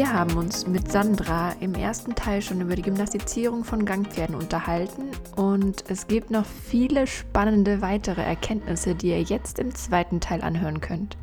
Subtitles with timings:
[0.00, 5.10] Wir haben uns mit Sandra im ersten Teil schon über die Gymnastizierung von Gangpferden unterhalten
[5.36, 10.80] und es gibt noch viele spannende weitere Erkenntnisse, die ihr jetzt im zweiten Teil anhören
[10.80, 11.18] könnt.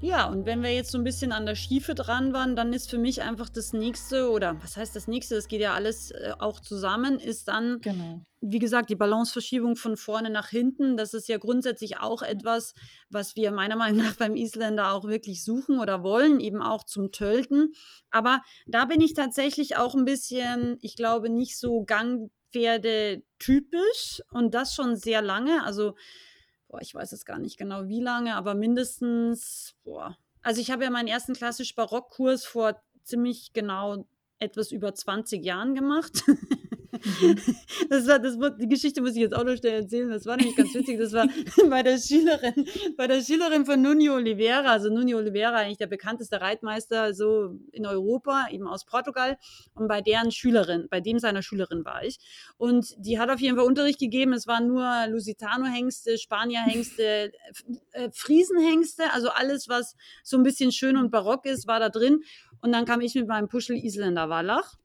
[0.00, 2.90] Ja, und wenn wir jetzt so ein bisschen an der Schiefe dran waren, dann ist
[2.90, 6.32] für mich einfach das nächste, oder was heißt das nächste, das geht ja alles äh,
[6.38, 8.20] auch zusammen, ist dann, Genau.
[8.40, 10.96] wie gesagt, die Balanceverschiebung von vorne nach hinten.
[10.98, 12.74] Das ist ja grundsätzlich auch etwas,
[13.08, 17.10] was wir meiner Meinung nach beim Isländer auch wirklich suchen oder wollen, eben auch zum
[17.10, 17.72] Tölten.
[18.10, 24.52] Aber da bin ich tatsächlich auch ein bisschen, ich glaube, nicht so Gangpferde typisch und
[24.54, 25.64] das schon sehr lange.
[25.64, 25.94] Also
[26.74, 30.18] boah, ich weiß es gar nicht genau wie lange, aber mindestens, boah.
[30.42, 34.08] Also ich habe ja meinen ersten klassisch Barockkurs vor ziemlich genau
[34.40, 36.24] etwas über 20 Jahren gemacht.
[37.20, 37.36] Mhm.
[37.88, 40.08] Das war, das war, die Geschichte muss ich jetzt auch noch schnell erzählen.
[40.10, 40.98] Das war nämlich ganz witzig.
[40.98, 41.26] Das war
[41.70, 44.70] bei der Schülerin, bei der Schülerin von Nuno Oliveira.
[44.72, 49.36] Also Nuno Oliveira, eigentlich der bekannteste Reitmeister so in Europa, eben aus Portugal.
[49.74, 52.18] Und bei deren Schülerin, bei dem seiner Schülerin war ich.
[52.56, 54.32] Und die hat auf jeden Fall Unterricht gegeben.
[54.32, 57.32] Es waren nur Lusitano-Hengste, Spanier-Hengste,
[57.92, 62.22] äh, Friesenhengste, also alles, was so ein bisschen schön und barock ist, war da drin.
[62.60, 64.76] Und dann kam ich mit meinem Puschel Isländer Wallach.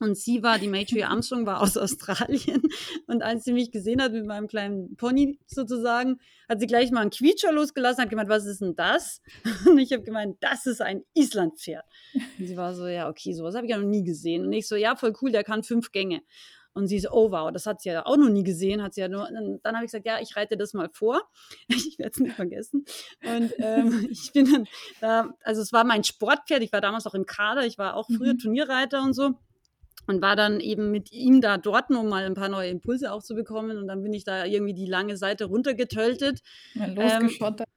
[0.00, 2.62] Und sie war, die Matri Armstrong war aus Australien.
[3.06, 7.02] Und als sie mich gesehen hat mit meinem kleinen Pony sozusagen, hat sie gleich mal
[7.02, 9.20] einen Quietscher losgelassen, hat gemeint, was ist denn das?
[9.66, 11.84] Und ich habe gemeint, das ist ein Islandpferd.
[12.38, 14.46] Und sie war so, ja, okay, sowas habe ich ja noch nie gesehen.
[14.46, 16.22] Und ich so, ja, voll cool, der kann fünf Gänge.
[16.72, 19.00] Und sie so, oh wow, das hat sie ja auch noch nie gesehen, hat sie
[19.00, 21.20] ja nur, dann, dann habe ich gesagt, ja, ich reite das mal vor.
[21.68, 22.84] Ich werde es nicht vergessen.
[23.22, 24.66] Und ähm, ich bin dann
[25.00, 28.06] da, also es war mein Sportpferd, ich war damals auch im Kader, ich war auch
[28.06, 28.38] früher Mhm.
[28.38, 29.34] Turnierreiter und so
[30.10, 33.22] und war dann eben mit ihm da dort, um mal ein paar neue Impulse auch
[33.22, 33.78] zu bekommen.
[33.78, 36.40] Und dann bin ich da irgendwie die lange Seite runtergetöltet.
[36.74, 37.68] Mal Ähm, losgeschottert.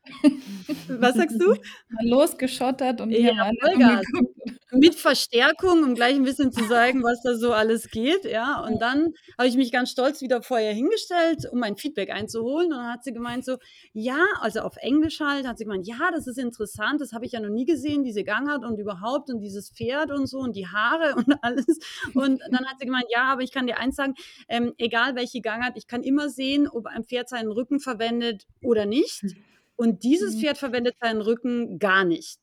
[0.88, 1.56] Was sagst du?
[1.90, 4.06] Mal losgeschottert und Ja, Vollgas.
[4.06, 4.53] angeguckt.
[4.76, 8.26] Mit Verstärkung, um gleich ein bisschen zu zeigen, was da so alles geht.
[8.26, 12.72] Ja, und dann habe ich mich ganz stolz wieder vorher hingestellt, um mein Feedback einzuholen.
[12.72, 13.58] Und dann hat sie gemeint so,
[13.94, 17.34] ja, also auf Englisch halt, hat sie gemeint, ja, das ist interessant, das habe ich
[17.34, 20.66] ja noch nie gesehen, diese Gangart und überhaupt und dieses Pferd und so und die
[20.68, 21.68] Haare und alles.
[22.16, 24.16] Und dann hat sie gemeint, ja, aber ich kann dir eins sagen,
[24.50, 28.86] ähm, egal welche Gangart, ich kann immer sehen, ob ein Pferd seinen Rücken verwendet oder
[28.88, 29.22] nicht.
[29.76, 30.40] Und dieses Mhm.
[30.40, 32.40] Pferd verwendet seinen Rücken gar nicht.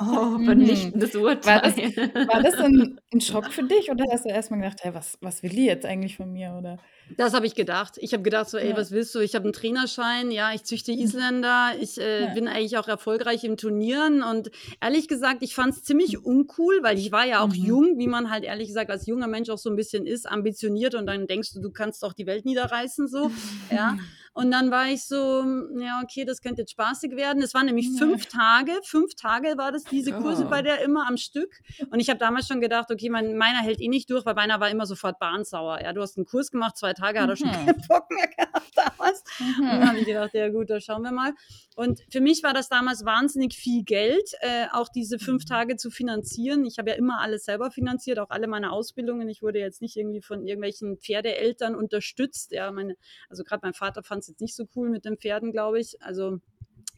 [0.00, 0.44] Oh, Mhm.
[0.46, 1.62] vernichtendes Urteil.
[1.62, 4.94] War das, war das ein, ein Schock für dich oder hast du erstmal gedacht, hey,
[4.94, 6.54] was, was will die jetzt eigentlich von mir?
[6.58, 6.78] Oder?
[7.16, 7.98] Das habe ich gedacht.
[7.98, 8.76] Ich habe gedacht, so, ey, Ja.
[8.76, 9.20] was willst du?
[9.20, 12.34] Ich habe einen Trainerschein, ja, ich züchte Isländer, ich äh, Ja.
[12.34, 14.50] bin eigentlich auch erfolgreich im Turnieren und
[14.80, 17.64] ehrlich gesagt, ich fand es ziemlich uncool, weil ich war ja auch Mhm.
[17.64, 20.94] jung, wie man halt ehrlich gesagt als junger Mensch auch so ein bisschen ist, ambitioniert
[20.94, 23.30] und dann denkst du, du kannst auch die Welt niederreißen, so,
[23.70, 23.96] ja.
[24.34, 25.44] Und dann war ich so,
[25.78, 27.42] ja, okay, das könnte jetzt spaßig werden.
[27.42, 30.48] Es waren nämlich fünf Tage, fünf Tage war das, diese Kurse Oh.
[30.50, 31.52] bei der immer am Stück.
[31.90, 34.58] Und ich habe damals schon gedacht, okay, mein, meiner hält eh nicht durch, weil meiner
[34.60, 35.80] war immer sofort bahnsauer.
[35.82, 37.52] Ja, du hast einen Kurs gemacht, zwei Tage hat er schon Mhm.
[37.52, 39.22] keinen Bock mehr gehabt damals.
[39.38, 39.88] Und dann Mhm.
[39.88, 41.32] habe ich gedacht, ja gut, da schauen wir mal.
[41.76, 45.90] Und für mich war das damals wahnsinnig viel Geld, äh, auch diese fünf Tage zu
[45.90, 46.64] finanzieren.
[46.64, 49.28] Ich habe ja immer alles selber finanziert, auch alle meine Ausbildungen.
[49.28, 52.52] Ich wurde jetzt nicht irgendwie von irgendwelchen Pferdeeltern unterstützt.
[52.52, 52.96] Ja, meine,
[53.28, 56.00] also gerade mein Vater fand es jetzt nicht so cool mit den Pferden, glaube ich.
[56.02, 56.38] Also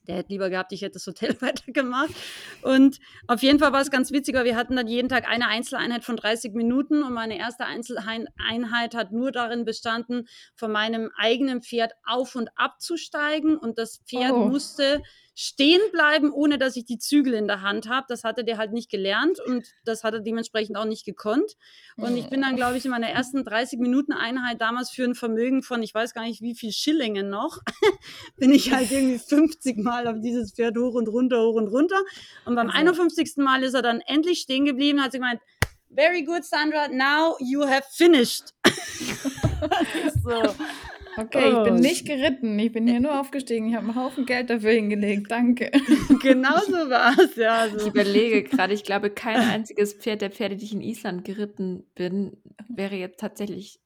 [0.06, 2.14] der hätte lieber gehabt, ich hätte das Hotel weitergemacht.
[2.62, 5.48] Und auf jeden Fall war es ganz witzig, weil wir hatten dann jeden Tag eine
[5.48, 11.62] Einzeleinheit von 30 Minuten und meine erste Einzeleinheit hat nur darin bestanden, von meinem eigenen
[11.62, 14.48] Pferd auf und abzusteigen und das Pferd Oh.
[14.48, 15.02] musste
[15.34, 18.06] stehen bleiben, ohne dass ich die Zügel in der Hand habe.
[18.08, 21.56] Das hatte der halt nicht gelernt und das hat er dementsprechend auch nicht gekonnt.
[21.96, 25.14] Und ich bin dann, glaube ich, in meiner ersten 30 Minuten Einheit damals für ein
[25.14, 27.58] Vermögen von, ich weiß gar nicht wie viel Schillingen noch,
[28.36, 32.00] bin ich halt irgendwie 50 Mal auf dieses Pferd hoch und runter, hoch und runter.
[32.44, 33.36] Und beim Also- 51.
[33.38, 35.40] Mal ist er dann endlich stehen geblieben, hat sie gemeint,
[35.94, 38.54] very good, Sandra, now you have finished.
[40.24, 40.54] so.
[41.16, 41.62] Okay, ich Oh.
[41.64, 42.58] bin nicht geritten.
[42.58, 43.68] Ich bin hier nur aufgestiegen.
[43.68, 45.30] Ich habe einen Haufen Geld dafür hingelegt.
[45.30, 45.70] Danke.
[46.22, 47.66] Genau so war es, ja.
[47.66, 47.88] Ich So.
[47.88, 52.38] überlege gerade, ich glaube, kein einziges Pferd der Pferde, die ich in Island geritten bin,
[52.68, 53.78] wäre jetzt tatsächlich.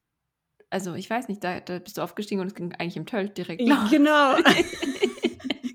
[0.69, 3.37] Also, ich weiß nicht, da, da bist du aufgestiegen und es ging eigentlich im Tölt
[3.37, 3.89] direkt los.
[3.89, 4.35] Genau.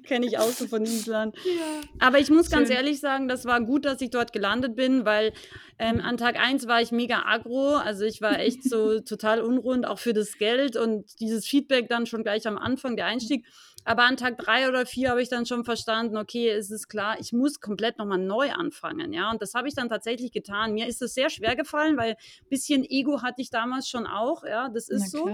[0.05, 1.37] Kenne ich auch so von Island.
[1.45, 1.81] Ja.
[2.01, 2.59] Aber ich muss Schön.
[2.59, 5.33] ganz ehrlich sagen, das war gut, dass ich dort gelandet bin, weil
[5.79, 7.77] ähm, an Tag 1 war ich mega aggro.
[7.77, 12.06] Also ich war echt so total unrund, auch für das Geld und dieses Feedback dann
[12.06, 13.47] schon gleich am Anfang, der Einstieg.
[13.85, 17.17] Aber an Tag drei oder vier habe ich dann schon verstanden, okay, es ist klar,
[17.21, 19.12] ich muss komplett nochmal neu anfangen.
[19.12, 20.73] Ja, und das habe ich dann tatsächlich getan.
[20.73, 24.45] Mir ist es sehr schwer gefallen, weil ein bisschen Ego hatte ich damals schon auch.
[24.45, 25.31] Ja, das ist so.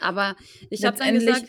[0.00, 0.36] Aber
[0.70, 1.48] ich habe dann gesagt.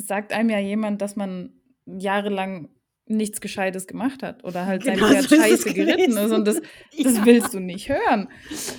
[0.00, 1.57] Sagt einem ja jemand, dass man
[1.96, 2.68] jahrelang
[3.06, 6.60] nichts Gescheites gemacht hat oder halt sein genau, Pferd so scheiße geritten ist und das,
[7.02, 7.26] das ja.
[7.26, 8.28] willst du nicht hören.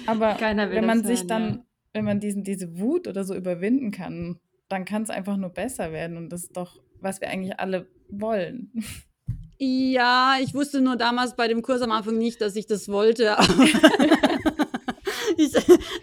[0.05, 1.65] Aber wenn man sich dann, ja.
[1.93, 5.91] wenn man diesen, diese Wut oder so überwinden kann, dann kann es einfach nur besser
[5.91, 8.71] werden und das ist doch, was wir eigentlich alle wollen.
[9.57, 13.35] Ja, ich wusste nur damals bei dem Kurs am Anfang nicht, dass ich das wollte.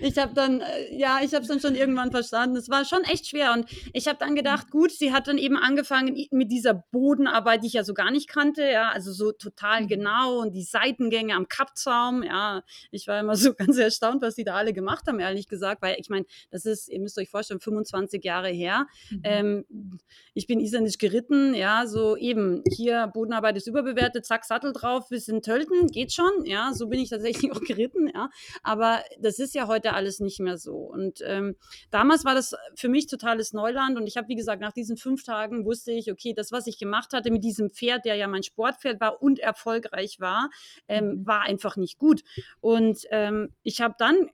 [0.00, 2.56] ich, habe dann, äh, ja, ich habe es dann schon irgendwann verstanden.
[2.56, 5.56] Es war schon echt schwer und ich habe dann gedacht, gut, sie hat dann eben
[5.56, 9.82] angefangen mit dieser Bodenarbeit, die ich ja so gar nicht kannte, ja, also so total
[9.82, 9.88] mhm.
[9.88, 14.44] genau und die Seitengänge am Kappzaum, ja, ich war immer so ganz erstaunt, was die
[14.44, 17.60] da alle gemacht haben, ehrlich gesagt, weil ich meine, das ist, ihr müsst euch vorstellen,
[17.60, 18.86] 25 Jahre her.
[19.10, 19.20] Mhm.
[19.24, 19.64] Ähm,
[20.34, 25.20] ich bin isländisch geritten, ja, so eben hier Bodenarbeit ist überbewertet, zack, Sattel drauf, wir
[25.20, 28.30] sind Tölten, geht schon, ja, so bin ich tatsächlich auch geritten, ja,
[28.62, 30.76] aber das ist ja heute alles nicht mehr so.
[30.76, 31.56] Und ähm,
[31.90, 33.96] damals war das für mich totales Neuland.
[33.96, 36.78] Und ich habe, wie gesagt, nach diesen fünf Tagen wusste ich, okay, das, was ich
[36.78, 40.50] gemacht hatte mit diesem Pferd, der ja mein Sportpferd war und erfolgreich war,
[40.88, 41.26] ähm, mhm.
[41.26, 42.22] war einfach nicht gut.
[42.60, 44.30] Und ähm, ich habe dann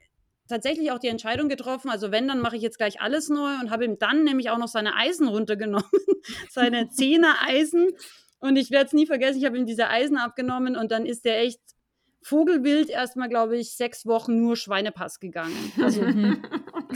[0.49, 3.71] tatsächlich auch die Entscheidung getroffen, also wenn, dann mache ich jetzt gleich alles neu und
[3.71, 5.89] habe ihm dann nämlich auch noch seine Eisen runtergenommen,
[6.51, 7.91] seine Zehner-Eisen.
[8.39, 11.25] Und ich werde es nie vergessen, ich habe ihm diese Eisen abgenommen und dann ist
[11.25, 11.61] der echt
[12.23, 15.73] Vogelwild erstmal, glaube ich, sechs Wochen nur Schweinepass gegangen.
[15.83, 16.43] Also mhm.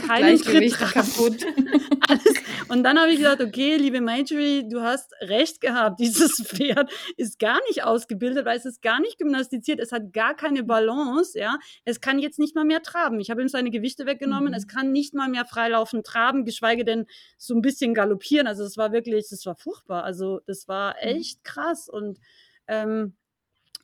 [0.07, 1.45] keinen Tritt kaputt.
[2.07, 2.33] Alles.
[2.69, 5.99] Und dann habe ich gesagt, okay, liebe Marjorie, du hast recht gehabt.
[5.99, 9.79] Dieses Pferd ist gar nicht ausgebildet, weil es ist gar nicht gymnastiziert.
[9.79, 11.37] Es hat gar keine Balance.
[11.37, 13.19] Ja, es kann jetzt nicht mal mehr traben.
[13.19, 14.49] Ich habe ihm seine Gewichte weggenommen.
[14.49, 14.53] Mhm.
[14.53, 17.05] Es kann nicht mal mehr freilaufen, traben, geschweige denn
[17.37, 18.47] so ein bisschen galoppieren.
[18.47, 20.03] Also es war wirklich, das war furchtbar.
[20.03, 21.17] Also das war mhm.
[21.17, 22.19] echt krass und
[22.67, 23.13] ähm,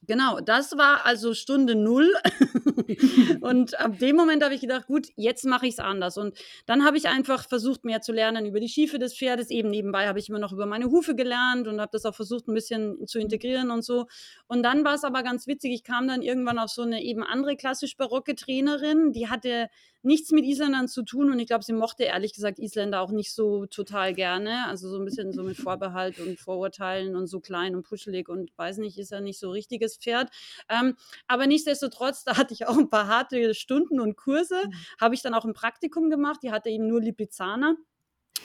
[0.05, 2.13] Genau, das war also Stunde null.
[3.41, 6.17] und ab dem Moment habe ich gedacht, gut, jetzt mache ich es anders.
[6.17, 9.49] Und dann habe ich einfach versucht, mehr zu lernen über die Schiefe des Pferdes.
[9.49, 12.47] Eben nebenbei habe ich immer noch über meine Hufe gelernt und habe das auch versucht,
[12.47, 14.07] ein bisschen zu integrieren und so.
[14.47, 15.71] Und dann war es aber ganz witzig.
[15.73, 19.69] Ich kam dann irgendwann auf so eine eben andere klassisch barocke Trainerin, die hatte
[20.03, 23.33] nichts mit Isländern zu tun und ich glaube, sie mochte ehrlich gesagt Isländer auch nicht
[23.33, 24.67] so total gerne.
[24.67, 28.51] Also so ein bisschen so mit Vorbehalt und Vorurteilen und so klein und puschelig und
[28.57, 30.29] weiß nicht, ist ja nicht so richtiges Pferd.
[30.69, 30.95] Ähm,
[31.27, 34.73] aber nichtsdestotrotz, da hatte ich auch ein paar harte Stunden und Kurse, mhm.
[34.99, 36.41] habe ich dann auch ein Praktikum gemacht.
[36.43, 37.75] Die hatte eben nur Lipizzaner.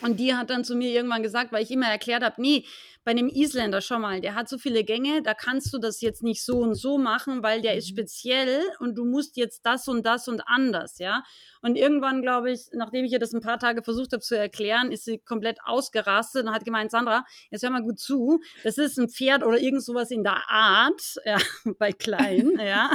[0.03, 2.65] Und die hat dann zu mir irgendwann gesagt, weil ich immer erklärt habe, nee,
[3.05, 6.23] bei einem Isländer, schau mal, der hat so viele Gänge, da kannst du das jetzt
[6.23, 7.95] nicht so und so machen, weil der ist mhm.
[7.97, 11.23] speziell und du musst jetzt das und das und anders, ja.
[11.62, 14.93] Und irgendwann, glaube ich, nachdem ich ihr das ein paar Tage versucht habe zu erklären,
[14.93, 18.99] ist sie komplett ausgerastet und hat gemeint, Sandra, jetzt hör mal gut zu, das ist
[18.99, 21.39] ein Pferd oder irgend sowas in der Art, ja,
[21.79, 22.91] bei Klein, ja.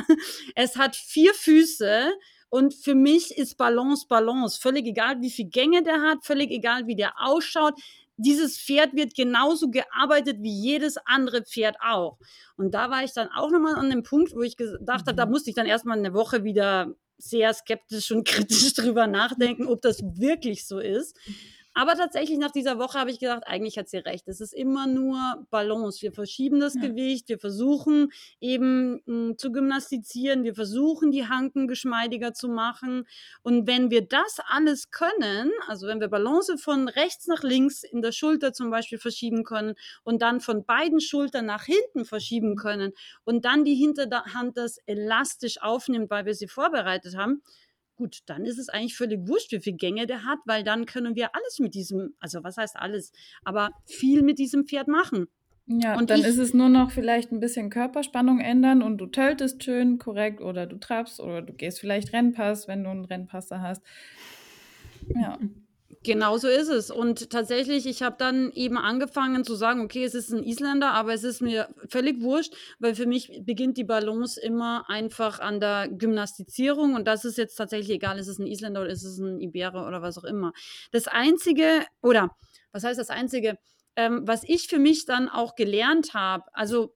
[0.54, 2.14] Es hat vier Füße,
[2.54, 4.62] und für mich ist Balance Balance.
[4.62, 7.74] Völlig egal, wie viele Gänge der hat, völlig egal, wie der ausschaut.
[8.16, 12.20] Dieses Pferd wird genauso gearbeitet wie jedes andere Pferd auch.
[12.56, 15.26] Und da war ich dann auch nochmal an dem Punkt, wo ich gedacht habe, da
[15.26, 15.32] mhm.
[15.32, 20.04] musste ich dann erstmal eine Woche wieder sehr skeptisch und kritisch drüber nachdenken, ob das
[20.04, 21.18] wirklich so ist.
[21.74, 24.28] Aber tatsächlich nach dieser Woche habe ich gedacht, eigentlich hat sie recht.
[24.28, 26.02] Es ist immer nur Balance.
[26.02, 26.82] Wir verschieben das ja.
[26.82, 33.08] Gewicht, wir versuchen eben mh, hm, zu gymnastizieren, wir versuchen die Hanken geschmeidiger zu machen.
[33.42, 38.02] Und wenn wir das alles können, also wenn wir Balance von rechts nach links in
[38.02, 42.94] der Schulter zum Beispiel verschieben können und dann von beiden Schultern nach hinten verschieben können
[43.24, 47.42] und dann die Hinterhand das elastisch aufnimmt, weil wir sie vorbereitet haben,
[47.96, 51.16] gut, dann ist es eigentlich völlig wurscht, wie viele Gänge der hat, weil dann können
[51.16, 53.12] wir alles mit diesem, also was heißt alles,
[53.44, 55.28] aber viel mit diesem Pferd machen.
[55.66, 59.06] Ja, und dann ich, ist es nur noch vielleicht ein bisschen Körperspannung ändern und du
[59.06, 63.62] töltest schön korrekt oder du trabst oder du gehst vielleicht Rennpass, wenn du einen Rennpasser
[63.62, 63.82] hast.
[65.16, 65.40] Ja.
[66.06, 66.92] Genau so ist es.
[66.92, 71.14] Und tatsächlich, ich habe dann eben angefangen zu sagen, okay, es ist ein Isländer, aber
[71.14, 75.88] es ist mir völlig wurscht, weil für mich beginnt die Balance immer einfach an der
[75.88, 76.94] Gymnastizierung.
[76.96, 79.88] Und das ist jetzt tatsächlich egal, ist es ein Isländer oder ist es ein Iberer
[79.88, 80.52] oder was auch immer.
[80.92, 82.36] Das Einzige, oder
[82.74, 83.58] was heißt das Einzige,
[83.96, 86.94] ähm, was ich für mich dann auch gelernt habe, also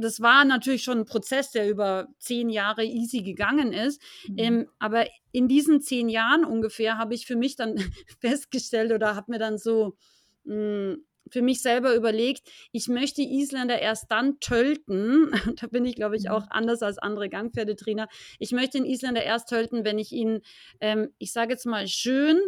[0.00, 4.00] das war natürlich schon ein Prozess, der über zehn Jahre easy gegangen ist.
[4.28, 4.38] Mhm.
[4.38, 7.76] Ähm, aber in diesen zehn Jahren ungefähr habe ich für mich dann
[8.20, 9.96] festgestellt oder habe mir dann so
[10.44, 15.30] mh, hm, für mich selber überlegt, ich möchte Isländer erst dann tölten,
[15.60, 16.50] da bin ich, glaube ich, auch mhm.
[16.50, 20.40] anders als andere Gangpferdetrainer, ich möchte den Isländer erst tölten, wenn ich ihn,
[20.80, 22.40] ähm, ich sage jetzt mal, schön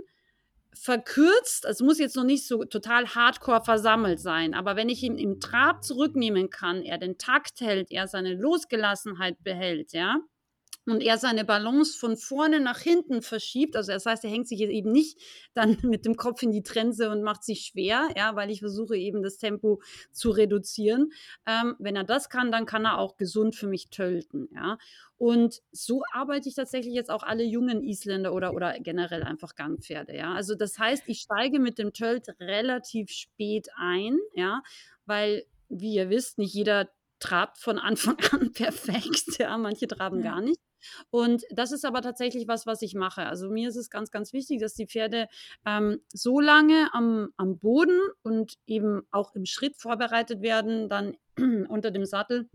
[0.75, 5.19] verkürzt, es muss jetzt noch nicht so total hardcore versammelt sein, aber wenn ich ihn
[5.19, 10.19] im Trab zurücknehmen kann, er den Takt hält, er seine Losgelassenheit behält, ja,
[10.87, 13.77] und er seine Balance von vorne nach hinten verschiebt.
[13.77, 15.19] Also das heißt, er hängt sich jetzt eben nicht
[15.55, 18.97] dann mit dem Kopf in die Trense und macht sich schwer, ja, weil ich versuche
[18.97, 21.12] eben das Tempo zu reduzieren.
[21.47, 24.79] Ähm, wenn er das kann, dann kann er auch gesund für mich tölten, ja.
[25.19, 30.17] Und so arbeite ich tatsächlich jetzt auch alle jungen Isländer oder, oder generell einfach Gangpferde,
[30.17, 30.35] ja.
[30.35, 34.62] Also das heißt, ich steige mit dem Tölt relativ spät ein, ja,
[35.07, 39.39] weil wie ihr wisst, nicht jeder trabt von Anfang an perfekt.
[39.39, 40.33] Ja, manche traben ja.
[40.33, 40.61] gar nicht.
[41.11, 43.27] Und das ist aber tatsächlich was, was ich mache.
[43.27, 45.29] Also mir ist es ganz, ganz wichtig, dass die Pferde
[45.67, 51.17] ähm, so lange am, am Boden und eben auch im Schritt vorbereitet werden, dann
[51.69, 52.49] unter dem Sattel,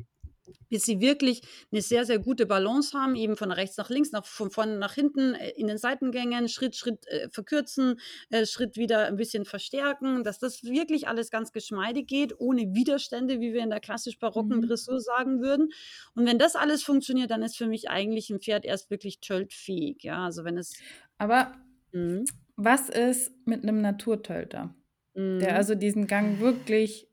[0.70, 4.26] bis sie wirklich eine sehr, sehr gute Balance haben, eben von rechts nach links, nach,
[4.26, 8.00] von vorne nach hinten, äh, in den Seitengängen, Schritt, Schritt äh, verkürzen,
[8.30, 13.40] äh, Schritt wieder ein bisschen verstärken, dass das wirklich alles ganz geschmeidig geht, ohne Widerstände,
[13.40, 14.68] wie wir in der klassisch barocken mhm.
[14.68, 15.70] Dressur sagen würden.
[16.16, 20.04] Und wenn das alles funktioniert, dann ist für mich eigentlich ein Pferd erst wirklich töltfähig.
[20.04, 20.74] Ja, also wenn es.
[21.18, 21.54] Aber
[21.92, 22.26] mhm.
[22.56, 24.74] was ist mit einem Naturtölter?
[25.14, 25.40] Mhm.
[25.40, 27.08] Der also diesen Gang wirklich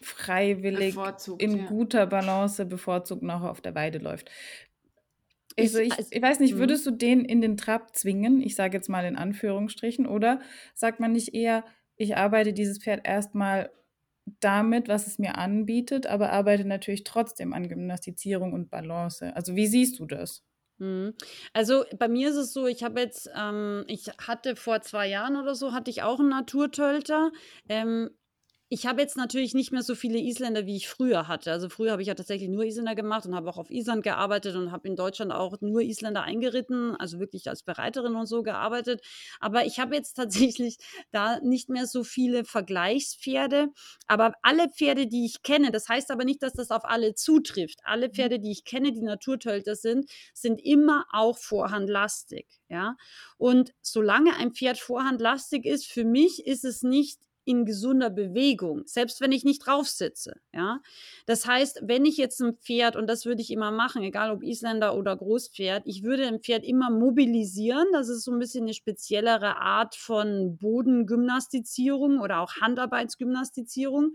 [0.00, 0.96] freiwillig
[1.38, 1.66] in ja.
[1.66, 4.30] guter Balance bevorzugt noch auf der Weide läuft.
[5.58, 6.58] Also ich, also, ich weiß nicht, mhm.
[6.58, 8.40] würdest du den in den Trab zwingen?
[8.40, 10.06] Ich sage jetzt mal in Anführungsstrichen.
[10.06, 10.40] Oder
[10.74, 11.64] sagt man nicht eher,
[11.96, 13.70] ich arbeite dieses Pferd erstmal
[14.38, 19.34] damit, was es mir anbietet, aber arbeite natürlich trotzdem an Gymnastizierung und Balance.
[19.34, 20.44] Also wie siehst du das?
[20.78, 21.14] Mhm.
[21.52, 25.36] Also bei mir ist es so, ich habe jetzt, ähm, ich hatte vor zwei Jahren
[25.36, 27.32] oder so, hatte ich auch einen Naturtölter.
[27.68, 28.10] Ähm,
[28.72, 31.50] ich habe jetzt natürlich nicht mehr so viele Isländer, wie ich früher hatte.
[31.50, 34.54] Also früher habe ich ja tatsächlich nur Isländer gemacht und habe auch auf Island gearbeitet
[34.54, 39.02] und habe in Deutschland auch nur Isländer eingeritten, also wirklich als Bereiterin und so gearbeitet.
[39.40, 40.78] Aber ich habe jetzt tatsächlich
[41.10, 43.70] da nicht mehr so viele Vergleichspferde.
[44.06, 47.80] Aber alle Pferde, die ich kenne, das heißt aber nicht, dass das auf alle zutrifft.
[47.82, 48.12] Alle mhm.
[48.12, 52.46] Pferde, die ich kenne, die Naturtölter sind, sind immer auch vorhandlastig.
[52.68, 52.96] Ja?
[53.36, 59.20] Und solange ein Pferd vorhandlastig ist, für mich ist es nicht in gesunder Bewegung, selbst
[59.20, 60.34] wenn ich nicht drauf sitze.
[60.52, 60.80] Ja?
[61.26, 64.42] Das heißt, wenn ich jetzt ein Pferd, und das würde ich immer machen, egal ob
[64.42, 67.86] Isländer oder Großpferd, ich würde ein Pferd immer mobilisieren.
[67.92, 74.14] Das ist so ein bisschen eine speziellere Art von Bodengymnastizierung oder auch Handarbeitsgymnastizierung.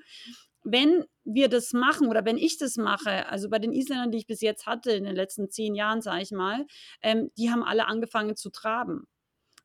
[0.64, 4.28] Wenn wir das machen oder wenn ich das mache, also bei den Isländern, die ich
[4.28, 6.66] bis jetzt hatte, in den letzten zehn Jahren, sage ich mal,
[7.02, 9.08] ähm, die haben alle angefangen zu traben.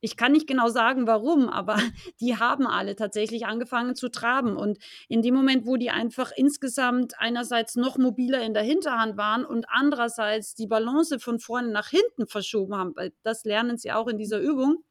[0.01, 1.77] Ich kann nicht genau sagen, warum, aber
[2.21, 4.57] die haben alle tatsächlich angefangen zu traben.
[4.57, 4.79] Und
[5.09, 9.67] in dem Moment, wo die einfach insgesamt einerseits noch mobiler in der Hinterhand waren und
[9.69, 14.41] andererseits die Balance von vorne nach hinten verschoben haben, das lernen sie auch in dieser
[14.41, 14.85] Übung,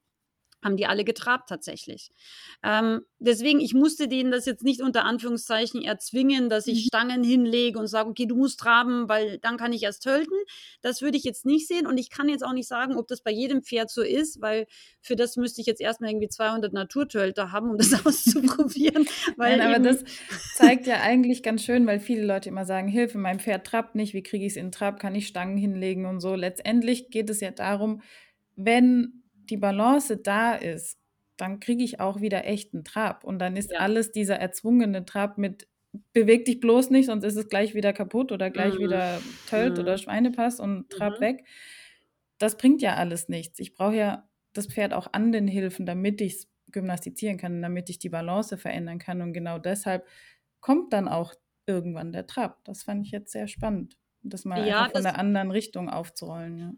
[0.64, 2.12] haben die alle getrabt tatsächlich.
[2.64, 6.88] Ähm, deswegen, ich musste denen das jetzt nicht unter Anführungszeichen erzwingen, dass ich mhm.
[6.88, 10.38] Stangen hinlege und sage, okay, du musst traben, weil dann kann ich erst tölten.
[10.82, 13.22] Das würde ich jetzt nicht sehen und ich kann jetzt auch nicht sagen, ob das
[13.22, 14.68] bei jedem Pferd so ist, weil
[15.02, 19.08] für das müsste ich jetzt erstmal irgendwie 200 Naturtölter haben, um das auszuprobieren.
[19.38, 20.04] weil Nein, aber das
[20.56, 24.14] zeigt ja eigentlich ganz schön, weil viele Leute immer sagen, Hilfe, mein Pferd trabt nicht,
[24.14, 26.36] wie kriege ich es in den Trab, kann ich Stangen hinlegen und so.
[26.36, 28.02] Letztendlich geht es ja darum,
[28.56, 29.19] wenn
[29.50, 30.98] die Balance da ist,
[31.38, 33.24] dann kriege ich auch wieder echten Trab.
[33.24, 33.80] Und dann ist ja.
[33.80, 35.68] alles dieser erzwungene Trab mit
[36.14, 38.84] beweg dich bloß nicht, sonst ist es gleich wieder kaputt oder gleich mhm.
[38.84, 39.80] wieder Tölt mhm.
[39.80, 41.22] oder Schweinepass und Trab mhm.
[41.22, 41.46] weg.
[42.38, 43.60] Das bringt ja alles nichts.
[43.60, 47.90] Ich brauche ja das Pferd auch an den Hilfen, damit ich es gymnastizieren kann, damit
[47.90, 49.22] ich die Balance verändern kann.
[49.22, 50.06] Und genau deshalb
[50.60, 51.34] kommt dann auch
[51.66, 52.64] irgendwann der Trab.
[52.66, 56.58] Das fand ich jetzt sehr spannend, das mal ja, von der anderen Richtung aufzurollen.
[56.58, 56.72] Ja.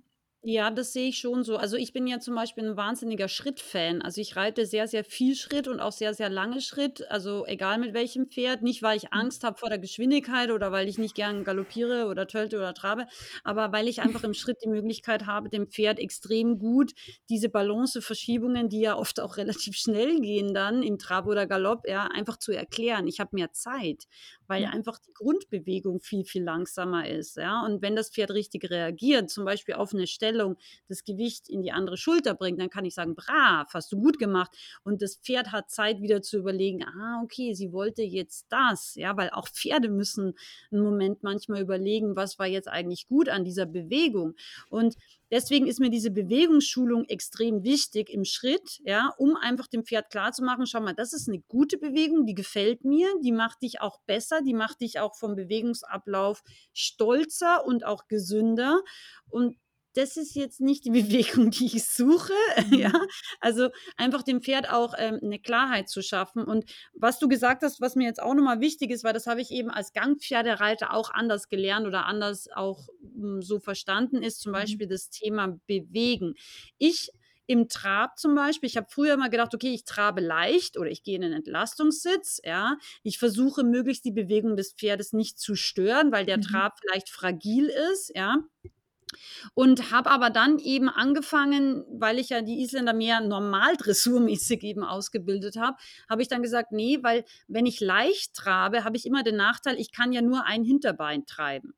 [0.44, 1.58] Ja, das sehe ich schon so.
[1.58, 4.02] Also ich bin ja zum Beispiel ein wahnsinniger Schrittfan.
[4.02, 7.08] Also ich reite sehr, sehr viel Schritt und auch sehr, sehr lange Schritt.
[7.12, 8.64] Also egal mit welchem Pferd.
[8.64, 9.20] Nicht, weil ich mhm.
[9.20, 13.06] Angst habe vor der Geschwindigkeit oder weil ich nicht gern galoppiere oder tölte oder trabe,
[13.44, 16.94] aber weil ich einfach im Schritt die Möglichkeit habe, dem Pferd extrem gut
[17.30, 22.08] diese Balanceverschiebungen, die ja oft auch relativ schnell gehen dann im Trab oder Galopp, ja,
[22.08, 23.06] einfach zu erklären.
[23.06, 24.06] Ich habe mehr Zeit
[24.52, 24.74] weil mhm.
[24.74, 27.38] einfach die Grundbewegung viel, viel langsamer ist.
[27.38, 27.66] Ja?
[27.66, 30.58] Und wenn das Pferd richtig reagiert, zum Beispiel auf eine Stellung,
[30.90, 34.20] das Gewicht in die andere Schulter bringt, dann kann ich sagen, brav, hast du gut
[34.20, 34.52] gemacht.
[34.84, 38.96] Und das Pferd hat Zeit wieder zu überlegen, ah, okay, sie wollte jetzt das.
[38.96, 40.34] Ja, weil auch Pferde müssen
[40.70, 44.36] einen Moment manchmal überlegen, was war jetzt eigentlich gut an dieser Bewegung.
[44.70, 44.98] Und
[45.32, 50.68] deswegen ist mir diese Bewegungsschulung extrem wichtig im Schritt, ja, um einfach dem Pferd klarzumachen,
[50.68, 54.42] schau mal, das ist eine gute Bewegung, die gefällt mir, die macht dich auch besser,
[54.42, 58.82] die macht dich auch vom Bewegungsablauf stolzer und auch gesünder.
[59.30, 59.58] Und
[59.94, 62.34] das ist jetzt nicht die Bewegung, die ich suche.
[62.72, 63.08] Ja, mhm.
[63.40, 66.44] also einfach dem Pferd auch ähm, eine Klarheit zu schaffen.
[66.44, 69.42] Und was du gesagt hast, was mir jetzt auch nochmal wichtig ist, weil das habe
[69.42, 74.42] ich eben als Gangpferdereiter auch anders gelernt oder anders auch m, hm, so verstanden, ist
[74.42, 74.56] zum mhm.
[74.56, 76.36] Beispiel das Thema Bewegen.
[76.78, 77.12] Ich
[77.52, 81.04] im Trab zum Beispiel, ich habe früher immer gedacht, okay, ich trabe leicht oder ich
[81.04, 82.78] gehe in einen Entlastungssitz, ja.
[83.04, 86.44] Ich versuche möglichst die Bewegung des Pferdes nicht zu stören, weil der mhm.
[86.44, 88.38] Trab vielleicht fragil ist, ja.
[89.54, 94.84] Und habe aber dann eben angefangen, weil ich ja die Isländer mehr normal dressurmäßig eben
[94.84, 95.78] ausgebildet habe,
[96.10, 99.80] habe ich dann gesagt, nee, weil wenn ich leicht trabe, habe ich immer den Nachteil,
[99.80, 101.74] ich kann ja nur ein Hinterbein treiben.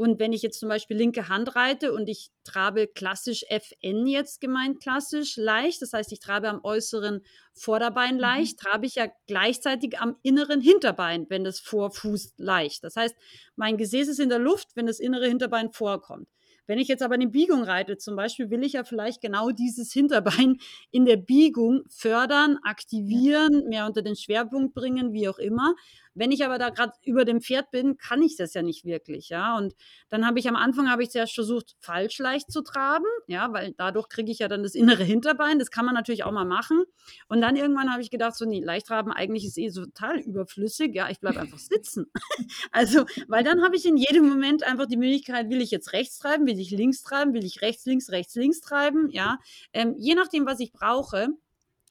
[0.00, 4.40] Und wenn ich jetzt zum Beispiel linke Hand reite und ich trabe klassisch FN jetzt
[4.40, 7.20] gemeint klassisch leicht, das heißt, ich trabe am äußeren
[7.52, 8.20] Vorderbein mhm.
[8.20, 12.82] leicht, trabe ich ja gleichzeitig am inneren Hinterbein, wenn das Vorfuß leicht.
[12.82, 13.14] Das heißt,
[13.56, 16.28] mein Gesäß ist in der Luft, wenn das innere Hinterbein vorkommt.
[16.70, 19.92] Wenn ich jetzt aber eine Biegung reite, zum Beispiel, will ich ja vielleicht genau dieses
[19.92, 20.58] Hinterbein
[20.92, 25.74] in der Biegung fördern, aktivieren, mehr unter den Schwerpunkt bringen, wie auch immer.
[26.14, 29.28] Wenn ich aber da gerade über dem Pferd bin, kann ich das ja nicht wirklich,
[29.28, 29.56] ja.
[29.56, 29.74] Und
[30.08, 33.74] dann habe ich am Anfang habe ich zuerst versucht, falsch leicht zu traben, ja, weil
[33.76, 35.58] dadurch kriege ich ja dann das innere Hinterbein.
[35.58, 36.84] Das kann man natürlich auch mal machen.
[37.28, 40.18] Und dann irgendwann habe ich gedacht, so, nee, leicht traben eigentlich ist eh so total
[40.18, 42.06] überflüssig, ja, ich bleibe einfach sitzen.
[42.72, 46.18] also, weil dann habe ich in jedem Moment einfach die Möglichkeit, will ich jetzt rechts
[46.18, 49.38] treiben, will ich links treiben, will ich rechts, links, rechts, links treiben, ja.
[49.72, 51.28] Ähm, je nachdem, was ich brauche.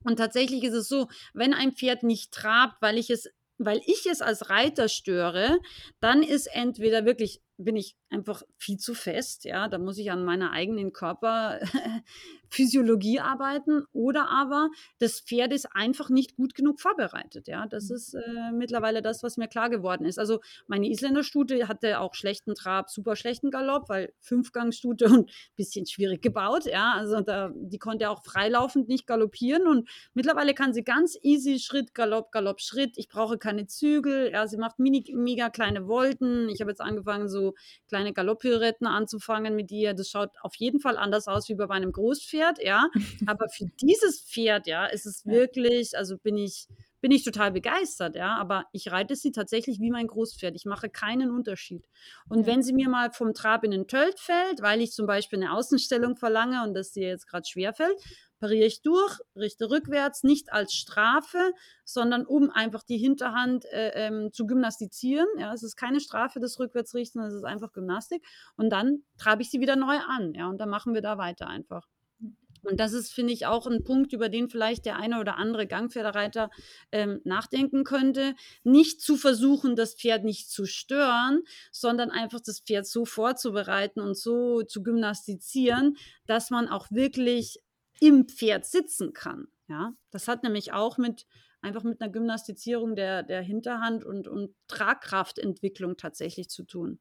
[0.04, 4.06] Und tatsächlich ist es so, wenn ein Pferd nicht trabt, weil ich es weil ich
[4.10, 5.60] es als Reiter störe,
[6.00, 10.24] dann ist entweder wirklich, bin ich einfach viel zu fest, ja, da muss ich an
[10.24, 17.68] meiner eigenen Körperphysiologie arbeiten oder aber das Pferd ist einfach nicht gut genug vorbereitet, ja,
[17.68, 17.96] das mhm.
[17.96, 20.18] ist äh, mittlerweile das, was mir klar geworden ist.
[20.18, 26.22] Also meine Isländerstute hatte auch schlechten Trab, super schlechten Galopp, weil Fünfgangstute und bisschen schwierig
[26.22, 31.18] gebaut, ja, also da, die konnte auch freilaufend nicht galoppieren und mittlerweile kann sie ganz
[31.22, 35.88] easy Schritt, Galopp, Galopp, Schritt, ich brauche keine Zügel, ja, sie macht mini, mega kleine
[35.88, 37.49] Volten, ich habe jetzt angefangen so
[37.88, 39.94] kleine Galopp Galoppirouetten anzufangen mit ihr.
[39.94, 42.88] Das schaut auf jeden Fall anders aus wie bei meinem Großpferd, ja.
[43.28, 46.68] Aber für dieses Pferd, ja, ist es wirklich, also bin ich,
[47.02, 48.38] bin ich total begeistert, ja.
[48.38, 50.56] Aber ich reite sie tatsächlich wie mein Großpferd.
[50.56, 51.86] Ich mache keinen Unterschied.
[52.30, 52.46] Und ja.
[52.48, 55.54] wenn sie mir mal vom Trab in den Tölt fällt, weil ich zum Beispiel eine
[55.54, 57.98] Außenstellung verlange und das dir jetzt gerade schwer fällt,
[58.40, 64.32] pariere ich durch, richte rückwärts, nicht als Strafe, sondern um einfach die Hinterhand äh, ähm,
[64.34, 65.28] zu gymnastizieren.
[65.38, 68.26] Ja, es ist keine Strafe des Rückwärtsrichten, es ist einfach Gymnastik.
[68.56, 70.34] Und dann treibe ich sie wieder neu an.
[70.34, 71.88] Ja, und dann machen wir da weiter einfach.
[72.64, 75.68] Und das ist, finde ich, auch ein Punkt, über den vielleicht der eine oder andere
[75.68, 76.50] Gangpferdereiter
[76.92, 78.36] ähm, nachdenken könnte.
[78.64, 84.18] Nicht zu versuchen, das Pferd nicht zu stören, sondern einfach das Pferd so vorzubereiten und
[84.18, 87.60] so zu gymnastizieren, dass man auch wirklich
[88.00, 89.48] im Pferd sitzen kann.
[89.68, 91.26] Ja, das hat nämlich auch mit
[91.62, 97.00] einfach mit einer Gymnastizierung der, der Hinterhand und, und Tragkraftentwicklung tatsächlich zu tun.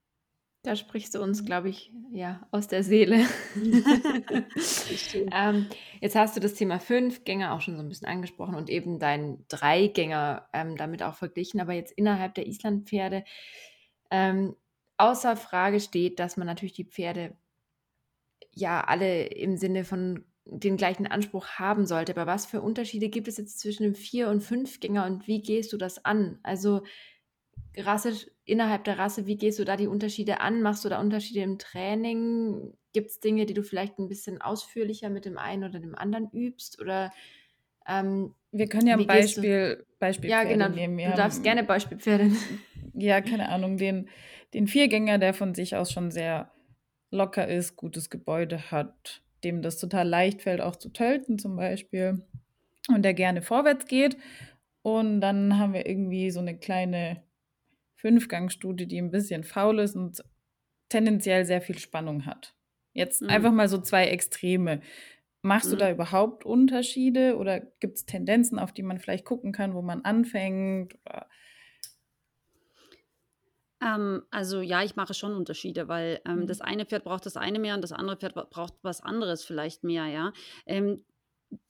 [0.63, 3.25] Da sprichst du uns, glaube ich, ja, aus der Seele.
[5.33, 5.67] ähm,
[6.01, 9.47] jetzt hast du das Thema Fünfgänger auch schon so ein bisschen angesprochen und eben deinen
[9.49, 11.61] Dreigänger ähm, damit auch verglichen.
[11.61, 13.23] Aber jetzt innerhalb der Islandpferde
[14.11, 14.57] ähm,
[14.97, 17.37] außer Frage steht, dass man natürlich die Pferde
[18.53, 22.13] ja alle im Sinne von den gleichen Anspruch haben sollte.
[22.13, 25.73] Aber was für Unterschiede gibt es jetzt zwischen dem Vier- und Fünfgänger und wie gehst
[25.73, 26.39] du das an?
[26.43, 26.83] Also
[27.77, 28.13] Rasse,
[28.45, 30.63] innerhalb der Rasse, wie gehst du da die Unterschiede an?
[30.63, 32.73] Machst du da Unterschiede im Training?
[32.93, 36.31] Gibt es Dinge, die du vielleicht ein bisschen ausführlicher mit dem einen oder dem anderen
[36.31, 36.81] übst?
[36.81, 37.13] Oder
[37.87, 40.69] ähm, wir können ja ein Beispiel, Beispiel ja, genau.
[40.69, 40.97] nehmen.
[40.97, 42.31] Wir du darfst gerne Beispielpferde
[42.95, 44.09] Ja, keine Ahnung, den,
[44.55, 46.51] den Viergänger, der von sich aus schon sehr
[47.11, 52.25] locker ist, gutes Gebäude hat, dem das total leicht fällt, auch zu tölten zum Beispiel,
[52.89, 54.17] und der gerne vorwärts geht.
[54.83, 57.23] Und dann haben wir irgendwie so eine kleine
[57.97, 60.23] Fünfgangstudie, die ein bisschen faul ist und
[60.89, 62.55] tendenziell sehr viel Spannung hat.
[62.95, 63.29] Jetzt mhm.
[63.29, 64.81] einfach mal so zwei Extreme.
[65.43, 65.73] Machst mhm.
[65.73, 69.83] du da überhaupt Unterschiede oder gibt es Tendenzen, auf die man vielleicht gucken kann, wo
[69.83, 70.95] man anfängt?
[71.05, 71.29] Oder
[73.81, 76.49] ähm, also ja, ich mache schon Unterschiede, weil ähm, Mhm.
[76.49, 79.85] das eine Pferd braucht das eine mehr und das andere Pferd braucht was anderes vielleicht
[79.85, 80.33] mehr, ja.
[80.67, 81.05] Ähm,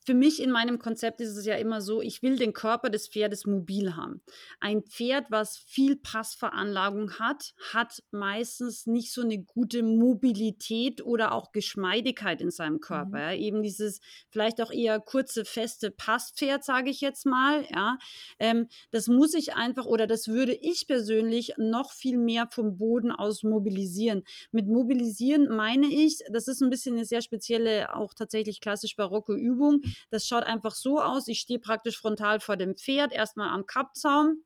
[0.09, 3.07] für mich in meinem Konzept ist es ja immer so, ich will den Körper des
[3.07, 4.23] Pferdes mobil haben.
[4.59, 11.51] Ein Pferd, was viel Passveranlagung hat, hat meistens nicht so eine gute Mobilität oder auch
[11.51, 13.17] Geschmeidigkeit in seinem Körper.
[13.17, 13.23] Mhm.
[13.23, 13.33] Ja.
[13.33, 13.99] Eben dieses
[14.31, 17.63] vielleicht auch eher kurze, feste Passpferd, sage ich jetzt mal.
[17.71, 17.99] Ja.
[18.39, 23.11] Ähm, das muss ich einfach oder das würde ich persönlich noch viel mehr vom Boden
[23.11, 24.23] aus mobilisieren.
[24.51, 29.33] Mit mobilisieren meine ich, das ist ein bisschen eine sehr spezielle, auch tatsächlich klassisch barocke
[29.33, 29.68] Übung.
[30.09, 31.27] Das schaut einfach so aus.
[31.27, 34.43] Ich stehe praktisch frontal vor dem Pferd, erstmal am Kappzaum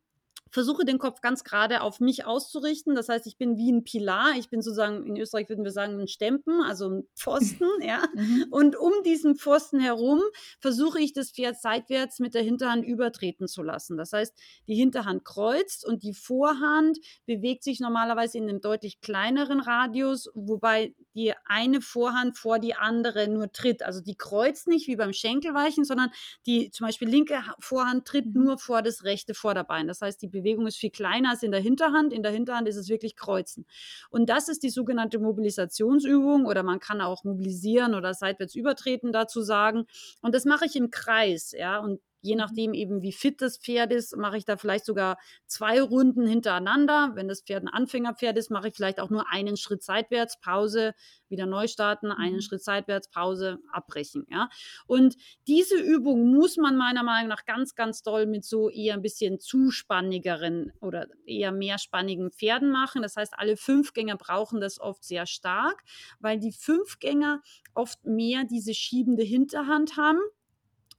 [0.53, 2.93] versuche den Kopf ganz gerade auf mich auszurichten.
[2.93, 4.33] Das heißt, ich bin wie ein Pilar.
[4.37, 8.03] Ich bin sozusagen, in Österreich würden wir sagen, ein Stempen, also ein Pfosten, ja.
[8.13, 8.45] Mhm.
[8.51, 10.21] Und um diesen Pfosten herum
[10.59, 13.97] versuche ich das Pferd seitwärts mit der Hinterhand übertreten zu lassen.
[13.97, 14.37] Das heißt,
[14.67, 20.93] die Hinterhand kreuzt und die Vorhand bewegt sich normalerweise in einem deutlich kleineren Radius, wobei
[21.15, 23.81] die eine Vorhand vor die andere nur tritt.
[23.81, 26.11] Also die kreuzt nicht wie beim Schenkelweichen, sondern
[26.45, 28.43] die zum Beispiel linke Vorhand tritt mhm.
[28.43, 29.87] nur vor das rechte Vorderbein.
[29.87, 32.13] Das heißt, die Bewegung ist viel kleiner als in der Hinterhand.
[32.13, 33.65] In der Hinterhand ist es wirklich Kreuzen.
[34.09, 39.41] Und das ist die sogenannte Mobilisationsübung oder man kann auch mobilisieren oder seitwärts übertreten dazu
[39.41, 39.85] sagen.
[40.21, 41.79] Und das mache ich im Kreis, ja.
[41.79, 45.81] Und Je nachdem eben, wie fit das Pferd ist, mache ich da vielleicht sogar zwei
[45.81, 47.11] Runden hintereinander.
[47.15, 50.93] Wenn das Pferd ein Anfängerpferd ist, mache ich vielleicht auch nur einen Schritt seitwärts, Pause,
[51.27, 52.41] wieder neu starten, einen mhm.
[52.41, 54.25] Schritt seitwärts, Pause, abbrechen.
[54.29, 54.47] Ja?
[54.87, 59.01] Und diese Übung muss man meiner Meinung nach ganz, ganz doll mit so eher ein
[59.01, 63.01] bisschen zuspannigeren oder eher mehrspannigen Pferden machen.
[63.01, 65.83] Das heißt, alle Fünfgänger brauchen das oft sehr stark,
[66.21, 67.41] weil die Fünfgänger
[67.73, 70.19] oft mehr diese schiebende Hinterhand haben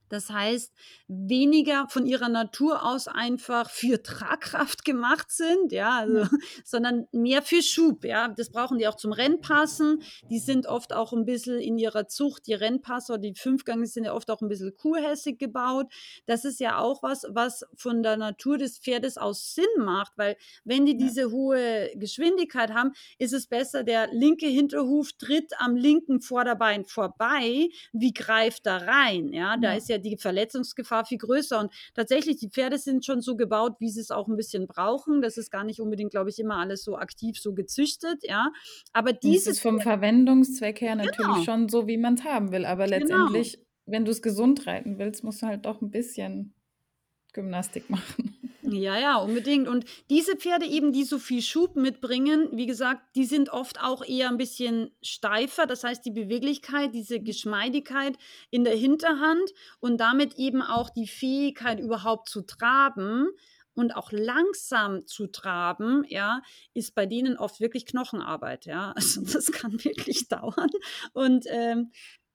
[0.09, 0.73] das heißt,
[1.07, 6.29] weniger von ihrer Natur aus einfach für Tragkraft gemacht sind, ja, also, ja.
[6.63, 8.29] sondern mehr für Schub, ja.
[8.29, 10.01] Das brauchen die auch zum Rennpassen.
[10.29, 14.13] Die sind oft auch ein bisschen in ihrer Zucht, die Rennpasser, die Fünfgänge sind ja
[14.13, 15.91] oft auch ein bisschen kuhhässig gebaut.
[16.25, 20.37] Das ist ja auch was, was von der Natur des Pferdes aus Sinn macht, weil
[20.63, 26.21] wenn die diese hohe Geschwindigkeit haben, ist es besser, der linke Hinterhuf tritt am linken
[26.21, 29.57] Vorderbein vorbei, wie greift da rein, ja.
[29.57, 29.77] Da ja.
[29.77, 31.59] ist ja die Verletzungsgefahr viel größer.
[31.59, 35.21] Und tatsächlich, die Pferde sind schon so gebaut, wie sie es auch ein bisschen brauchen.
[35.21, 38.51] Das ist gar nicht unbedingt, glaube ich, immer alles so aktiv so gezüchtet, ja.
[38.93, 39.45] Aber dieses.
[39.45, 41.43] Das ist vom Verwendungszweck her natürlich genau.
[41.43, 42.65] schon so, wie man es haben will.
[42.65, 42.97] Aber genau.
[42.97, 43.65] letztendlich, genau.
[43.85, 46.54] wenn du es gesund reiten willst, musst du halt doch ein bisschen
[47.35, 48.35] Gymnastik machen.
[48.63, 49.67] Ja, ja, unbedingt.
[49.67, 54.03] Und diese Pferde eben, die so viel Schub mitbringen, wie gesagt, die sind oft auch
[54.03, 55.67] eher ein bisschen steifer.
[55.67, 58.17] Das heißt, die Beweglichkeit, diese Geschmeidigkeit
[58.49, 63.27] in der Hinterhand und damit eben auch die Fähigkeit überhaupt zu traben
[63.75, 66.41] und auch langsam zu traben, ja,
[66.73, 68.91] ist bei denen oft wirklich Knochenarbeit, ja.
[68.95, 70.69] Also das kann wirklich dauern.
[71.13, 71.91] Und ähm,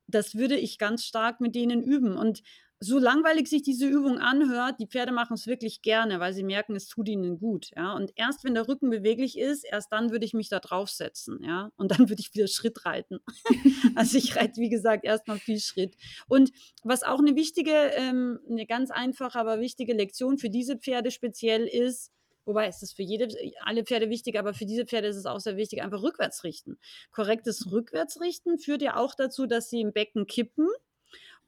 [0.06, 2.16] das würde ich ganz stark mit denen üben.
[2.16, 2.42] Und
[2.82, 6.74] so langweilig sich diese Übung anhört, die Pferde machen es wirklich gerne, weil sie merken,
[6.74, 7.70] es tut ihnen gut.
[7.76, 7.92] Ja?
[7.92, 11.42] Und erst wenn der Rücken beweglich ist, erst dann würde ich mich da draufsetzen.
[11.44, 11.70] Ja?
[11.76, 13.20] Und dann würde ich wieder Schritt reiten.
[13.94, 15.94] also ich reite, wie gesagt, erstmal viel Schritt.
[16.26, 21.10] Und was auch eine wichtige, ähm, eine ganz einfache, aber wichtige Lektion für diese Pferde
[21.10, 22.12] speziell ist,
[22.46, 23.28] Wobei es ist für jede,
[23.60, 26.78] alle Pferde wichtig, aber für diese Pferde ist es auch sehr wichtig, einfach rückwärts richten.
[27.12, 30.66] Korrektes Rückwärtsrichten führt ja auch dazu, dass sie im Becken kippen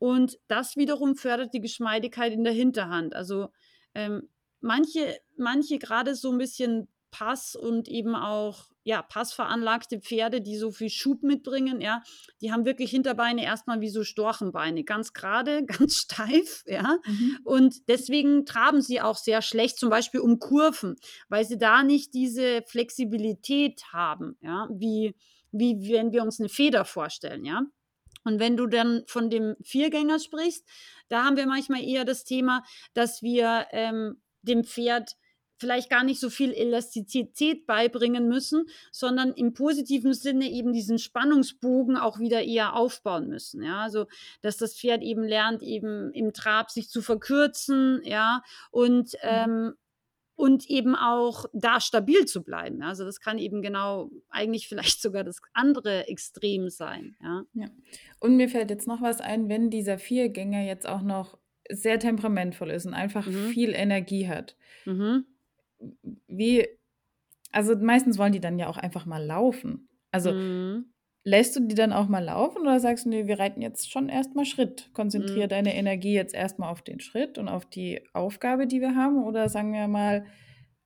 [0.02, 3.14] und das wiederum fördert die Geschmeidigkeit in der Hinterhand.
[3.14, 3.50] Also
[3.94, 4.28] ähm,
[4.60, 10.72] manche, manche gerade so ein bisschen Pass und eben auch ja, passveranlagte Pferde, die so
[10.72, 12.02] viel Schub mitbringen, ja,
[12.40, 16.98] die haben wirklich Hinterbeine erstmal wie so Storchenbeine, ganz gerade, ganz steif, ja.
[17.06, 17.38] Mhm.
[17.44, 20.96] Und deswegen traben sie auch sehr schlecht, zum Beispiel um Kurven,
[21.28, 25.14] weil sie da nicht diese Flexibilität haben, ja, wie,
[25.52, 27.62] wie wenn wir uns eine Feder vorstellen, ja.
[28.24, 30.66] Und wenn du dann von dem Viergänger sprichst,
[31.08, 35.16] da haben wir manchmal eher das Thema, dass wir ähm, dem Pferd
[35.62, 41.96] vielleicht gar nicht so viel Elastizität beibringen müssen, sondern im positiven Sinne eben diesen Spannungsbogen
[41.96, 43.62] auch wieder eher aufbauen müssen.
[43.62, 44.06] Ja, also
[44.40, 49.18] dass das Pferd eben lernt, eben im Trab sich zu verkürzen, ja, und mhm.
[49.22, 49.74] ähm,
[50.42, 52.82] und eben auch da stabil zu bleiben.
[52.82, 57.14] Also das kann eben genau eigentlich vielleicht sogar das andere Extrem sein.
[57.22, 57.44] Ja.
[57.54, 57.66] ja.
[58.18, 61.38] Und mir fällt jetzt noch was ein, wenn dieser Viergänger jetzt auch noch
[61.70, 63.50] sehr temperamentvoll ist und einfach mhm.
[63.50, 64.56] viel Energie hat.
[64.84, 65.26] Mhm.
[66.26, 66.66] Wie,
[67.52, 69.88] also meistens wollen die dann ja auch einfach mal laufen.
[70.10, 70.91] Also mhm.
[71.24, 74.08] Lässt du die dann auch mal laufen oder sagst du, nee, wir reiten jetzt schon
[74.08, 74.90] erstmal Schritt?
[74.92, 75.50] Konzentriere mhm.
[75.50, 79.22] deine Energie jetzt erstmal auf den Schritt und auf die Aufgabe, die wir haben?
[79.22, 80.26] Oder sagen wir mal,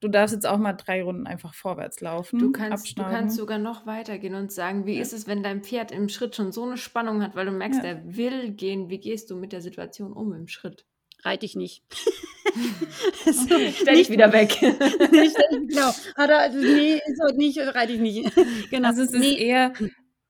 [0.01, 2.39] du darfst jetzt auch mal drei Runden einfach vorwärts laufen.
[2.39, 5.03] Du kannst, du kannst sogar noch weitergehen und sagen, wie ja.
[5.03, 7.83] ist es, wenn dein Pferd im Schritt schon so eine Spannung hat, weil du merkst,
[7.83, 7.91] ja.
[7.91, 8.91] er will gehen.
[8.91, 10.85] Wie gehst du mit der Situation um im Schritt?
[11.23, 11.83] Reite ich nicht.
[13.27, 14.57] okay, stell dich wieder weg.
[14.61, 15.93] nee, stell, genau.
[16.17, 18.33] Hat er, nee, so nicht, reite ich nicht.
[18.71, 18.89] genau.
[18.89, 19.37] Also es ist nee.
[19.37, 19.73] eher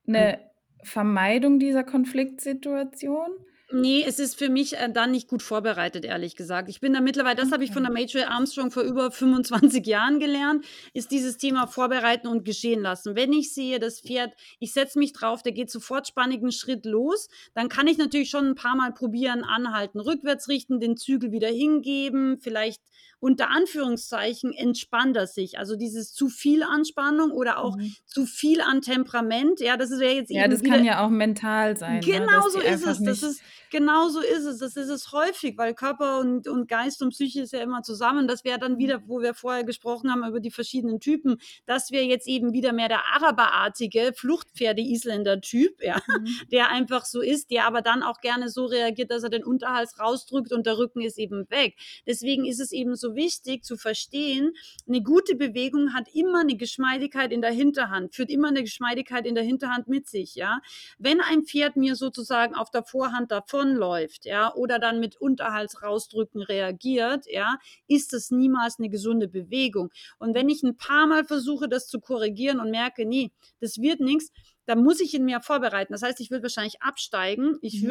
[0.07, 0.39] eine
[0.83, 3.31] Vermeidung dieser Konfliktsituation
[3.73, 6.69] Nee, es ist für mich äh, dann nicht gut vorbereitet, ehrlich gesagt.
[6.69, 10.21] Ich bin da mittlerweile, das habe ich von der Major Armstrong vor über 25 Jahren
[10.21, 10.65] gelernt,
[10.95, 13.17] ist dieses Thema vorbereiten und geschehen lassen.
[13.17, 17.29] Wenn ich sehe, das Pferd, ich setze mich drauf, der geht sofort spannigen Schritt los,
[17.55, 21.49] dann kann ich natürlich schon ein paar Mal probieren, anhalten, rückwärts richten, den Zügel wieder
[21.49, 22.83] hingeben, vielleicht
[23.19, 25.59] unter Anführungszeichen entspannt er sich.
[25.59, 27.95] Also dieses zu viel Anspannung oder auch mhm.
[28.05, 29.61] zu viel an Temperament.
[29.61, 32.01] Ja, das ist ja jetzt Ja, das kann ja auch mental sein.
[32.01, 32.51] Ne, genau ne?
[32.53, 33.03] so ist es.
[33.03, 34.59] Das ist, genau so ist es.
[34.59, 38.29] Das ist es häufig, weil Körper und, und Geist und Psyche ist ja immer zusammen.
[38.29, 38.79] Das wäre dann mhm.
[38.79, 42.73] wieder, wo wir vorher gesprochen haben über die verschiedenen Typen, das wäre jetzt eben wieder
[42.73, 46.27] mehr der araberartige Fluchtpferde-Isländer-Typ, ja, mhm.
[46.53, 49.99] der einfach so ist, der aber dann auch gerne so reagiert, dass er den Unterhals
[49.99, 51.77] rausdrückt und der Rücken ist eben weg.
[52.07, 54.53] Deswegen ist es eben so wichtig zu verstehen,
[54.89, 59.35] eine gute Bewegung hat immer eine Geschmeidigkeit in der Hinterhand, führt immer eine Geschmeidigkeit in
[59.35, 60.61] der Hinterhand mit sich, ja.
[60.99, 66.43] Wenn ein Pferd mir sozusagen auf der Vorhand davonläuft, ja, oder dann mit Unterhals rausdrücken
[66.43, 69.91] reagiert, ja, ist das niemals eine gesunde Bewegung.
[70.19, 74.01] Und wenn ich ein paar Mal versuche, das zu korrigieren und merke, nee, das wird
[74.01, 74.33] nichts,
[74.67, 75.93] dann muss ich ihn mehr vorbereiten.
[75.93, 77.57] Das heißt, ich würde wahrscheinlich absteigen.
[77.63, 77.89] Ich mhm.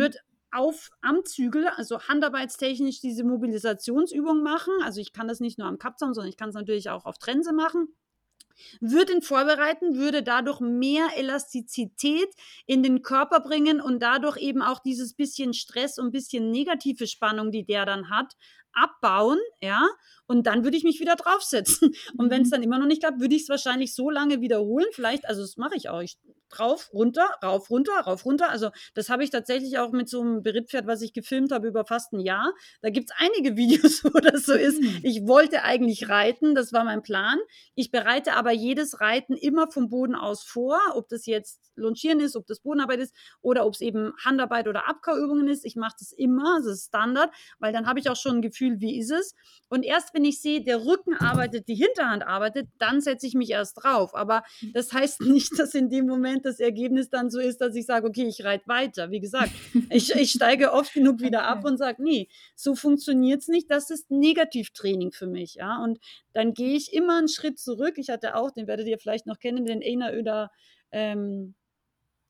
[0.52, 4.74] Auf am Zügel, also handarbeitstechnisch diese Mobilisationsübung machen.
[4.84, 7.18] Also ich kann das nicht nur am Kapzaum, sondern ich kann es natürlich auch auf
[7.18, 7.88] Trense machen
[8.80, 12.30] würde ihn vorbereiten, würde dadurch mehr Elastizität
[12.66, 17.52] in den Körper bringen und dadurch eben auch dieses bisschen Stress und bisschen negative Spannung,
[17.52, 18.36] die der dann hat,
[18.74, 19.88] abbauen, ja,
[20.28, 21.96] und dann würde ich mich wieder draufsetzen.
[22.18, 22.52] Und wenn es mhm.
[22.52, 24.88] dann immer noch nicht klappt, würde ich es wahrscheinlich so lange wiederholen.
[24.92, 26.02] Vielleicht, also das mache ich auch.
[26.02, 26.18] Ich
[26.58, 28.50] drauf, runter, rauf, runter, rauf, runter.
[28.50, 31.86] Also das habe ich tatsächlich auch mit so einem Berittpferd, was ich gefilmt habe über
[31.86, 32.54] fast ein Jahr.
[32.82, 34.82] Da gibt es einige Videos, wo das so ist.
[34.82, 35.00] Mhm.
[35.04, 37.38] Ich wollte eigentlich reiten, das war mein Plan.
[37.76, 42.36] Ich bereite aber jedes Reiten immer vom Boden aus vor, ob das jetzt Longieren ist,
[42.36, 45.66] ob das Bodenarbeit ist oder ob es eben Handarbeit oder Abkauübungen ist.
[45.66, 48.80] Ich mache das immer, das ist Standard, weil dann habe ich auch schon ein Gefühl,
[48.80, 49.36] wie ist es.
[49.68, 53.50] Und erst wenn ich sehe, der Rücken arbeitet, die Hinterhand arbeitet, dann setze ich mich
[53.50, 54.16] erst drauf.
[54.16, 54.74] Aber mhm.
[54.74, 58.08] das heißt nicht, dass in dem Moment das Ergebnis dann so ist, dass ich sage,
[58.08, 59.12] okay, ich reite weiter.
[59.12, 59.52] Wie gesagt,
[59.90, 61.48] ich, ich steige oft genug wieder okay.
[61.48, 63.70] ab und sage, nee, so funktioniert es nicht.
[63.72, 65.56] Das ist Negativtraining für mich.
[65.56, 65.84] Ja?
[65.84, 66.00] Und
[66.34, 67.98] dann gehe ich immer einen Schritt zurück.
[67.98, 70.52] Ich hatte auch, den werdet ihr vielleicht noch kennen, den Einer Öder.
[70.92, 71.56] Ähm,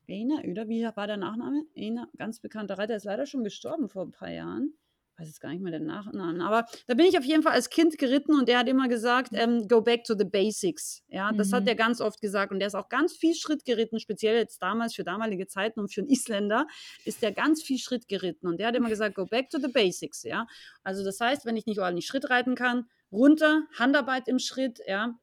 [0.08, 1.62] Einer Öder, wie war der Nachname?
[1.76, 4.74] Einer, ganz bekannter Reiter, ist leider schon gestorben vor ein paar Jahren
[5.18, 7.70] weiß jetzt gar nicht mehr den Nachnamen, aber da bin ich auf jeden Fall als
[7.70, 11.02] Kind geritten und der hat immer gesagt, ähm, go back to the basics.
[11.08, 11.56] Ja, das mhm.
[11.56, 14.62] hat er ganz oft gesagt und der ist auch ganz viel Schritt geritten, speziell jetzt
[14.62, 16.66] damals für damalige Zeiten und für einen Isländer
[17.04, 19.68] ist der ganz viel Schritt geritten und der hat immer gesagt, go back to the
[19.68, 20.22] basics.
[20.22, 20.46] Ja,
[20.82, 25.18] also das heißt, wenn ich nicht ordentlich Schritt reiten kann, runter, Handarbeit im Schritt, ja,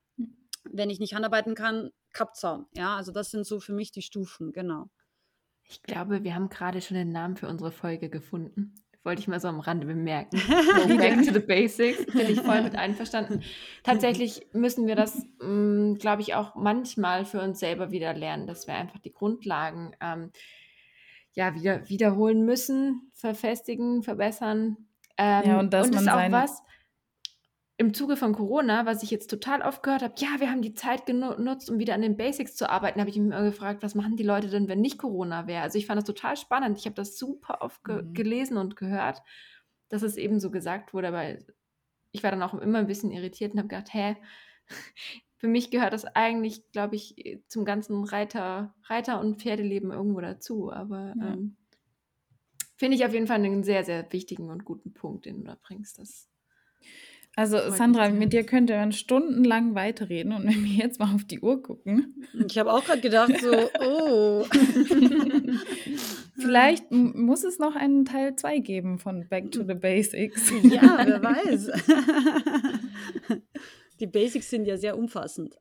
[0.63, 2.67] wenn ich nicht Handarbeiten kann, Kappzaum.
[2.73, 4.89] Ja, also das sind so für mich die Stufen, genau.
[5.65, 8.75] Ich glaube, wir haben gerade schon den Namen für unsere Folge gefunden.
[9.03, 10.37] Wollte ich mal so am Rande bemerken.
[10.87, 12.05] Go back to the basics.
[12.05, 13.43] Bin ich voll mit einverstanden.
[13.83, 18.65] Tatsächlich müssen wir das, mm, glaube ich, auch manchmal für uns selber wieder lernen, dass
[18.65, 20.31] wir einfach die Grundlagen ähm,
[21.33, 24.77] ja, wieder, wiederholen müssen, verfestigen, verbessern.
[25.17, 26.63] Ähm, ja, und dass und man ist auch was,
[27.77, 30.75] im Zuge von Corona, was ich jetzt total oft gehört habe, ja, wir haben die
[30.75, 33.95] Zeit genutzt, um wieder an den Basics zu arbeiten, habe ich mich immer gefragt, was
[33.95, 35.63] machen die Leute denn, wenn nicht Corona wäre?
[35.63, 36.77] Also ich fand das total spannend.
[36.77, 38.13] Ich habe das super oft ge mhm.
[38.13, 39.21] gelesen und gehört,
[39.89, 41.37] dass es eben so gesagt wurde, aber
[42.11, 44.17] ich war dann auch immer ein bisschen irritiert und habe gedacht, hä,
[45.37, 50.71] für mich gehört das eigentlich, glaube ich, zum ganzen Reiter, Reiter- und Pferdeleben irgendwo dazu.
[50.71, 51.33] Aber ja.
[51.33, 51.57] ähm,
[52.77, 55.57] finde ich auf jeden Fall einen sehr, sehr wichtigen und guten Punkt, den du da
[55.61, 55.97] bringst.
[55.99, 56.29] Das
[57.35, 61.39] also Sandra, mit dir könnte man stundenlang weiterreden und wenn wir jetzt mal auf die
[61.39, 62.27] Uhr gucken.
[62.47, 64.45] Ich habe auch gerade gedacht, so, oh.
[66.35, 70.51] Vielleicht muss es noch einen Teil 2 geben von Back to the Basics.
[70.63, 71.71] Ja, wer weiß.
[73.99, 75.55] die Basics sind ja sehr umfassend.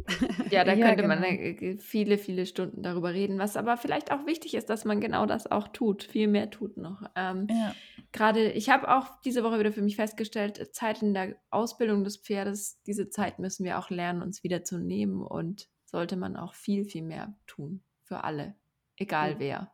[0.50, 1.14] Ja, da ja, könnte genau.
[1.14, 5.00] man äh, viele, viele Stunden darüber reden, was aber vielleicht auch wichtig ist, dass man
[5.00, 7.02] genau das auch tut, viel mehr tut noch.
[7.16, 7.74] Ähm, ja.
[8.12, 12.18] Gerade, ich habe auch diese Woche wieder für mich festgestellt, Zeit in der Ausbildung des
[12.18, 16.54] Pferdes, diese Zeit müssen wir auch lernen, uns wieder zu nehmen und sollte man auch
[16.54, 18.54] viel, viel mehr tun für alle,
[18.96, 19.38] egal ja.
[19.38, 19.72] wer.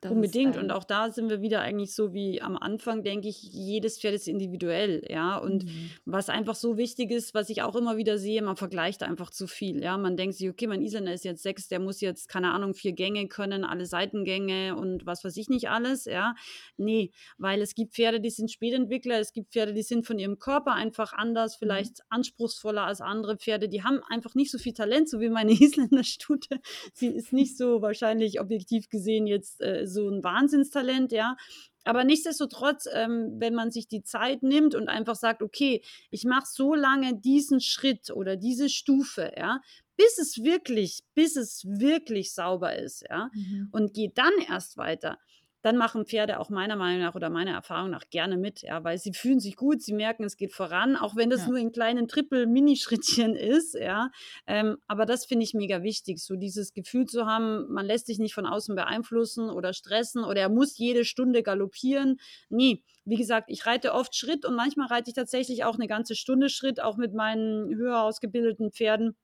[0.00, 0.56] Das Unbedingt.
[0.56, 4.14] Und auch da sind wir wieder eigentlich so wie am Anfang, denke ich, jedes Pferd
[4.14, 5.36] ist individuell, ja.
[5.38, 5.90] Und mhm.
[6.04, 9.48] was einfach so wichtig ist, was ich auch immer wieder sehe, man vergleicht einfach zu
[9.48, 9.98] viel, ja.
[9.98, 12.92] Man denkt sich, okay, mein Isländer ist jetzt sechs, der muss jetzt, keine Ahnung, vier
[12.92, 16.36] Gänge können, alle Seitengänge und was weiß ich nicht alles, ja.
[16.76, 20.38] Nee, weil es gibt Pferde, die sind Spätentwickler, es gibt Pferde, die sind von ihrem
[20.38, 21.58] Körper einfach anders, mhm.
[21.58, 22.04] vielleicht mhm.
[22.10, 26.60] anspruchsvoller als andere Pferde, die haben einfach nicht so viel Talent, so wie meine Isländer-Stute.
[26.92, 31.36] Sie ist nicht so wahrscheinlich objektiv gesehen jetzt äh, so ein Wahnsinnstalent, ja.
[31.84, 36.46] Aber nichtsdestotrotz, ähm, wenn man sich die Zeit nimmt und einfach sagt, okay, ich mache
[36.46, 39.60] so lange diesen Schritt oder diese Stufe, ja,
[39.96, 43.68] bis es wirklich, bis es wirklich sauber ist, ja, mhm.
[43.72, 45.18] und geht dann erst weiter,
[45.62, 48.98] dann machen Pferde auch meiner Meinung nach oder meiner Erfahrung nach gerne mit, ja, weil
[48.98, 51.48] sie fühlen sich gut, sie merken, es geht voran, auch wenn das ja.
[51.48, 54.10] nur in kleinen Triple-Mini-Schrittchen ist, ja.
[54.46, 58.18] Ähm, aber das finde ich mega wichtig, so dieses Gefühl zu haben, man lässt sich
[58.18, 62.18] nicht von außen beeinflussen oder stressen oder er muss jede Stunde galoppieren.
[62.48, 66.14] Nee, wie gesagt, ich reite oft Schritt und manchmal reite ich tatsächlich auch eine ganze
[66.14, 69.16] Stunde Schritt, auch mit meinen höher ausgebildeten Pferden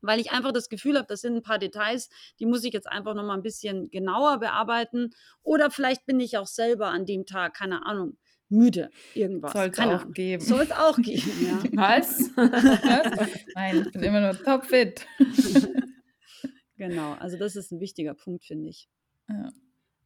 [0.00, 2.08] weil ich einfach das Gefühl habe, das sind ein paar Details,
[2.38, 5.10] die muss ich jetzt einfach noch mal ein bisschen genauer bearbeiten.
[5.42, 8.16] Oder vielleicht bin ich auch selber an dem Tag, keine Ahnung,
[8.48, 9.52] müde, irgendwas.
[9.52, 10.42] Soll es auch geben.
[10.42, 11.62] Soll es auch geben, ja.
[11.72, 12.30] Was?
[13.54, 15.06] Nein, ich bin immer nur topfit.
[16.76, 18.88] genau, also das ist ein wichtiger Punkt, finde ich.
[19.28, 19.50] Ja,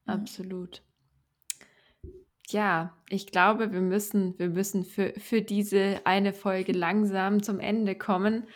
[0.06, 0.82] absolut.
[2.48, 7.94] Ja, ich glaube, wir müssen, wir müssen für, für diese eine Folge langsam zum Ende
[7.94, 8.46] kommen.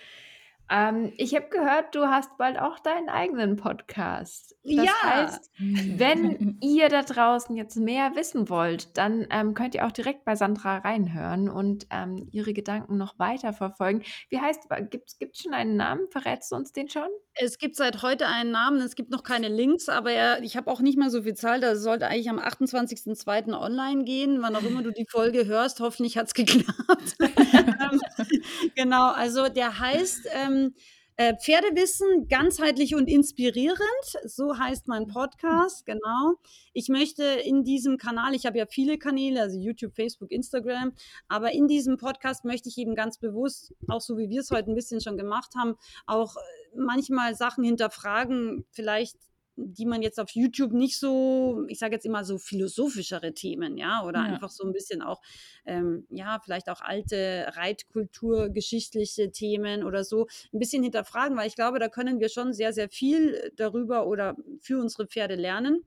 [0.68, 4.56] Ähm, ich habe gehört, du hast bald auch deinen eigenen Podcast.
[4.64, 4.92] Das ja.
[5.02, 10.24] heißt, wenn ihr da draußen jetzt mehr wissen wollt, dann ähm, könnt ihr auch direkt
[10.24, 14.02] bei Sandra reinhören und ähm, ihre Gedanken noch weiter verfolgen.
[14.28, 16.08] Wie heißt, gibt es schon einen Namen?
[16.10, 17.08] Verrätst du uns den schon?
[17.34, 20.70] Es gibt seit heute einen Namen, es gibt noch keine Links, aber er, ich habe
[20.70, 21.62] auch nicht mehr so viel Zeit.
[21.62, 23.52] Das sollte eigentlich am 28.02.
[23.52, 24.40] online gehen.
[24.40, 27.16] Wann auch immer du die Folge hörst, hoffentlich hat es geklappt.
[27.56, 28.00] Ähm,
[28.74, 30.55] genau, also der heißt ähm,
[31.18, 33.80] äh, Pferdewissen, ganzheitlich und inspirierend.
[34.24, 36.34] So heißt mein Podcast, genau.
[36.74, 40.92] Ich möchte in diesem Kanal, ich habe ja viele Kanäle, also YouTube, Facebook, Instagram,
[41.28, 44.70] aber in diesem Podcast möchte ich eben ganz bewusst, auch so wie wir es heute
[44.70, 46.36] ein bisschen schon gemacht haben, auch
[46.74, 49.16] manchmal Sachen hinterfragen, vielleicht
[49.56, 54.04] die man jetzt auf YouTube nicht so, ich sage jetzt immer so philosophischere Themen, ja,
[54.04, 54.26] oder ja.
[54.26, 55.22] einfach so ein bisschen auch,
[55.64, 61.56] ähm, ja, vielleicht auch alte Reitkultur, geschichtliche Themen oder so ein bisschen hinterfragen, weil ich
[61.56, 65.84] glaube, da können wir schon sehr, sehr viel darüber oder für unsere Pferde lernen.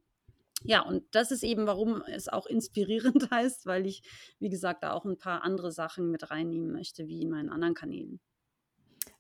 [0.64, 4.02] Ja, und das ist eben, warum es auch inspirierend heißt, weil ich,
[4.40, 7.76] wie gesagt, da auch ein paar andere Sachen mit reinnehmen möchte, wie in meinen anderen
[7.76, 8.20] Kanälen.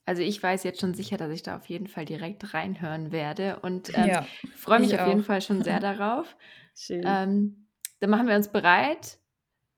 [0.10, 3.60] Also ich weiß jetzt schon sicher, dass ich da auf jeden Fall direkt reinhören werde
[3.60, 5.08] und ähm, ja, freue mich auf auch.
[5.08, 6.36] jeden Fall schon sehr darauf.
[6.76, 7.04] Schön.
[7.06, 7.68] Ähm,
[8.00, 9.20] dann machen wir uns bereit.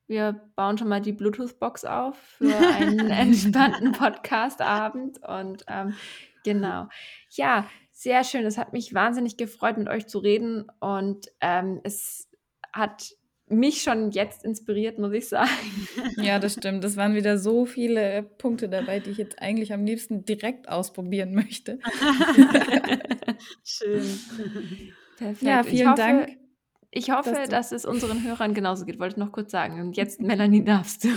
[0.07, 5.95] Wir bauen schon mal die Bluetooth-Box auf für einen entspannten Podcast-Abend und ähm,
[6.45, 6.87] genau.
[7.31, 8.45] Ja, sehr schön.
[8.45, 12.29] Es hat mich wahnsinnig gefreut, mit euch zu reden und ähm, es
[12.71, 13.17] hat
[13.51, 15.49] mich schon jetzt inspiriert, muss ich sagen.
[16.17, 16.83] Ja, das stimmt.
[16.83, 21.33] Das waren wieder so viele Punkte dabei, die ich jetzt eigentlich am liebsten direkt ausprobieren
[21.33, 21.79] möchte.
[23.63, 24.19] Schön.
[25.17, 25.41] Perfekt.
[25.41, 26.37] Ja, vielen ich hoffe, Dank.
[26.91, 28.99] Ich hoffe, dass, dass, es unseren Hörern genauso geht.
[28.99, 29.79] Wollte ich noch kurz sagen.
[29.79, 31.09] Und jetzt, Melanie, darfst du.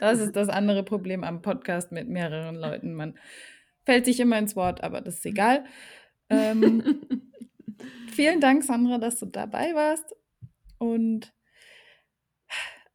[0.00, 2.94] das ist das andere Problem am Podcast mit mehreren Leuten.
[2.94, 3.18] Man
[3.84, 5.64] fällt sich immer ins Wort, aber das ist egal.
[6.30, 7.00] Ähm,
[8.08, 10.14] vielen Dank, Sandra, dass du dabei warst.
[10.82, 11.32] Und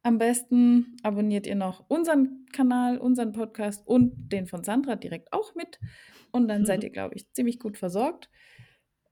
[0.02, 5.54] am besten abonniert ihr noch unseren Kanal, unseren Podcast und den von Sandra direkt auch
[5.54, 5.80] mit.
[6.30, 8.28] Und dann seid ihr, glaube ich, ziemlich gut versorgt.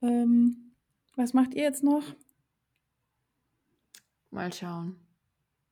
[0.03, 0.75] Ähm,
[1.15, 2.03] was macht ihr jetzt noch?
[4.29, 5.06] Mal schauen.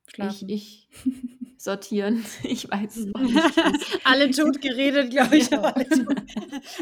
[0.07, 0.49] Schlafen.
[0.49, 1.13] Ich, ich
[1.57, 2.23] sortieren.
[2.43, 3.95] Ich weiß es nicht.
[4.03, 5.49] alle tot geredet, glaube ich.
[5.49, 5.73] Ja.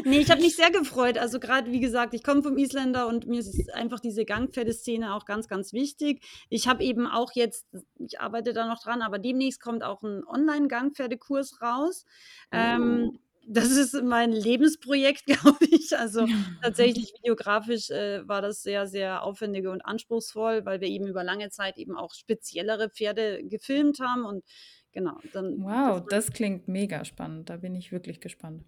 [0.04, 1.18] nee, ich habe mich sehr gefreut.
[1.18, 5.24] Also gerade, wie gesagt, ich komme vom Isländer und mir ist einfach diese Gangpferdeszene auch
[5.24, 6.22] ganz, ganz wichtig.
[6.50, 7.66] Ich habe eben auch jetzt,
[7.98, 12.04] ich arbeite da noch dran, aber demnächst kommt auch ein Online-Gangpferdekurs raus.
[12.52, 12.56] Oh.
[12.56, 15.96] Ähm, das ist mein Lebensprojekt, glaube ich.
[15.96, 16.26] Also
[16.62, 21.50] tatsächlich videografisch äh, war das sehr, sehr aufwendig und anspruchsvoll, weil wir eben über lange
[21.50, 24.44] Zeit eben auch speziellere Pferde gefilmt haben und
[24.92, 25.18] genau.
[25.32, 27.50] Dann, wow, das, das klingt mega spannend.
[27.50, 28.64] Da bin ich wirklich gespannt.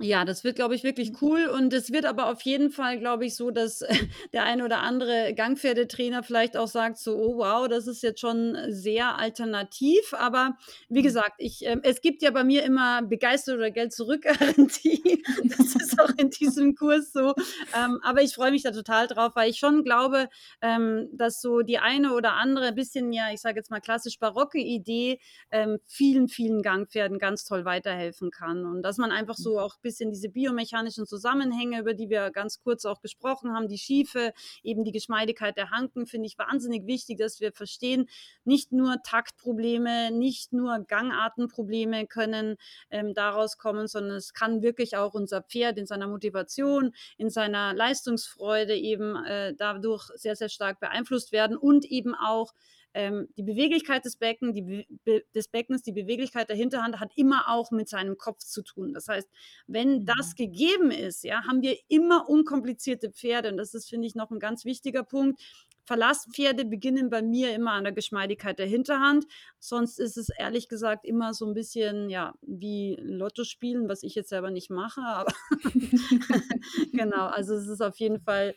[0.00, 1.18] Ja, das wird, glaube ich, wirklich mhm.
[1.20, 1.46] cool.
[1.46, 3.80] Und es wird aber auf jeden Fall, glaube ich, so, dass
[4.32, 8.56] der eine oder andere Gangpferdetrainer vielleicht auch sagt, so, oh wow, das ist jetzt schon
[8.68, 10.12] sehr alternativ.
[10.12, 10.56] Aber
[10.88, 11.04] wie mhm.
[11.04, 15.22] gesagt, ich, äh, es gibt ja bei mir immer begeistert oder Geld zurück Garantie.
[15.56, 17.34] das ist auch in diesem Kurs so.
[17.74, 20.28] Ähm, aber ich freue mich da total drauf, weil ich schon glaube,
[20.60, 24.58] ähm, dass so die eine oder andere bisschen, ja, ich sage jetzt mal klassisch barocke
[24.58, 28.66] Idee ähm, vielen, vielen Gangpferden ganz toll weiterhelfen kann.
[28.66, 32.84] Und dass man einfach so auch bisschen diese biomechanischen Zusammenhänge, über die wir ganz kurz
[32.84, 37.40] auch gesprochen haben, die Schiefe, eben die Geschmeidigkeit der Hanken, finde ich wahnsinnig wichtig, dass
[37.40, 38.08] wir verstehen,
[38.44, 42.56] nicht nur Taktprobleme, nicht nur Gangartenprobleme können
[42.90, 47.74] ähm, daraus kommen, sondern es kann wirklich auch unser Pferd in seiner Motivation, in seiner
[47.74, 52.52] Leistungsfreude eben äh, dadurch sehr, sehr stark beeinflusst werden und eben auch
[52.96, 57.44] ähm, die Beweglichkeit des, Becken, die Be des Beckens, die Beweglichkeit der Hinterhand hat immer
[57.48, 58.94] auch mit seinem Kopf zu tun.
[58.94, 59.28] Das heißt,
[59.66, 60.06] wenn mhm.
[60.06, 63.50] das gegeben ist, ja, haben wir immer unkomplizierte Pferde.
[63.50, 65.42] Und das ist, finde ich, noch ein ganz wichtiger Punkt.
[65.84, 69.26] Verlasspferde beginnen bei mir immer an der Geschmeidigkeit der Hinterhand.
[69.58, 74.14] Sonst ist es ehrlich gesagt immer so ein bisschen, ja, wie Lotto spielen, was ich
[74.14, 75.02] jetzt selber nicht mache.
[75.02, 75.32] Aber
[76.92, 78.54] genau, also es ist auf jeden Fall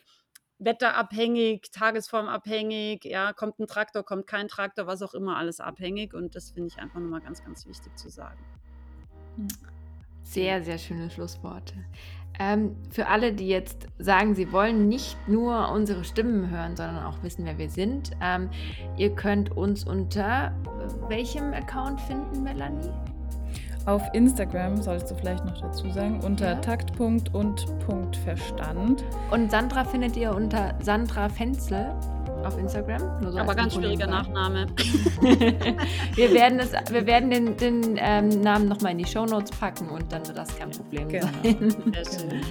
[0.60, 6.14] wetterabhängig, tagesformabhängig, ja, kommt ein Traktor, kommt kein Traktor, was auch immer, alles abhängig.
[6.14, 8.38] Und das finde ich einfach nochmal ganz, ganz wichtig zu sagen.
[10.22, 11.74] Sehr, sehr schöne Schlussworte.
[12.38, 17.22] Ähm, für alle, die jetzt sagen, sie wollen nicht nur unsere Stimmen hören, sondern auch
[17.22, 18.48] wissen, wer wir sind, ähm,
[18.96, 20.54] ihr könnt uns unter
[21.08, 22.92] welchem Account finden, Melanie?
[23.86, 26.54] Auf Instagram, sollst du vielleicht noch dazu sagen, unter ja.
[26.56, 29.04] Taktpunkt und Punkt Verstand.
[29.30, 31.94] Und Sandra findet ihr unter Sandra Fenzel
[32.44, 33.00] auf Instagram.
[33.30, 34.66] So Aber ganz schwieriger Nachname.
[36.14, 40.12] wir werden, es, wir werden den, den ähm, Namen nochmal in die Shownotes packen und
[40.12, 41.26] dann wird das kein Problem genau.
[41.42, 41.58] sein.
[41.58, 42.44] Genau.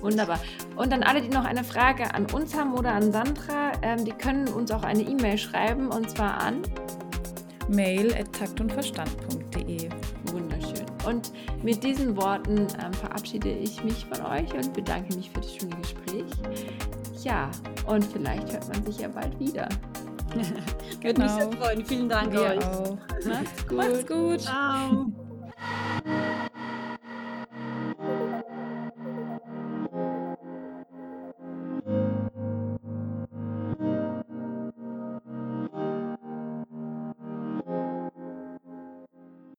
[0.00, 0.38] Wunderbar.
[0.76, 4.12] Und dann alle, die noch eine Frage an uns haben oder an Sandra, ähm, die
[4.12, 6.62] können uns auch eine E-Mail schreiben und zwar an
[7.68, 9.88] mail at taktundverstand.de.
[11.06, 11.32] Und
[11.62, 15.76] mit diesen Worten ähm, verabschiede ich mich von euch und bedanke mich für das schöne
[15.76, 16.24] Gespräch.
[17.22, 17.50] Ja,
[17.86, 19.68] und vielleicht hört man sich ja bald wieder.
[21.02, 21.62] Würde mich sehr genau.
[21.62, 21.84] freuen.
[21.84, 22.64] Vielen Dank Wir euch.
[22.64, 22.98] Auch.
[23.26, 23.76] Macht's gut.
[23.76, 24.40] Macht's gut.
[24.40, 25.06] Ciao.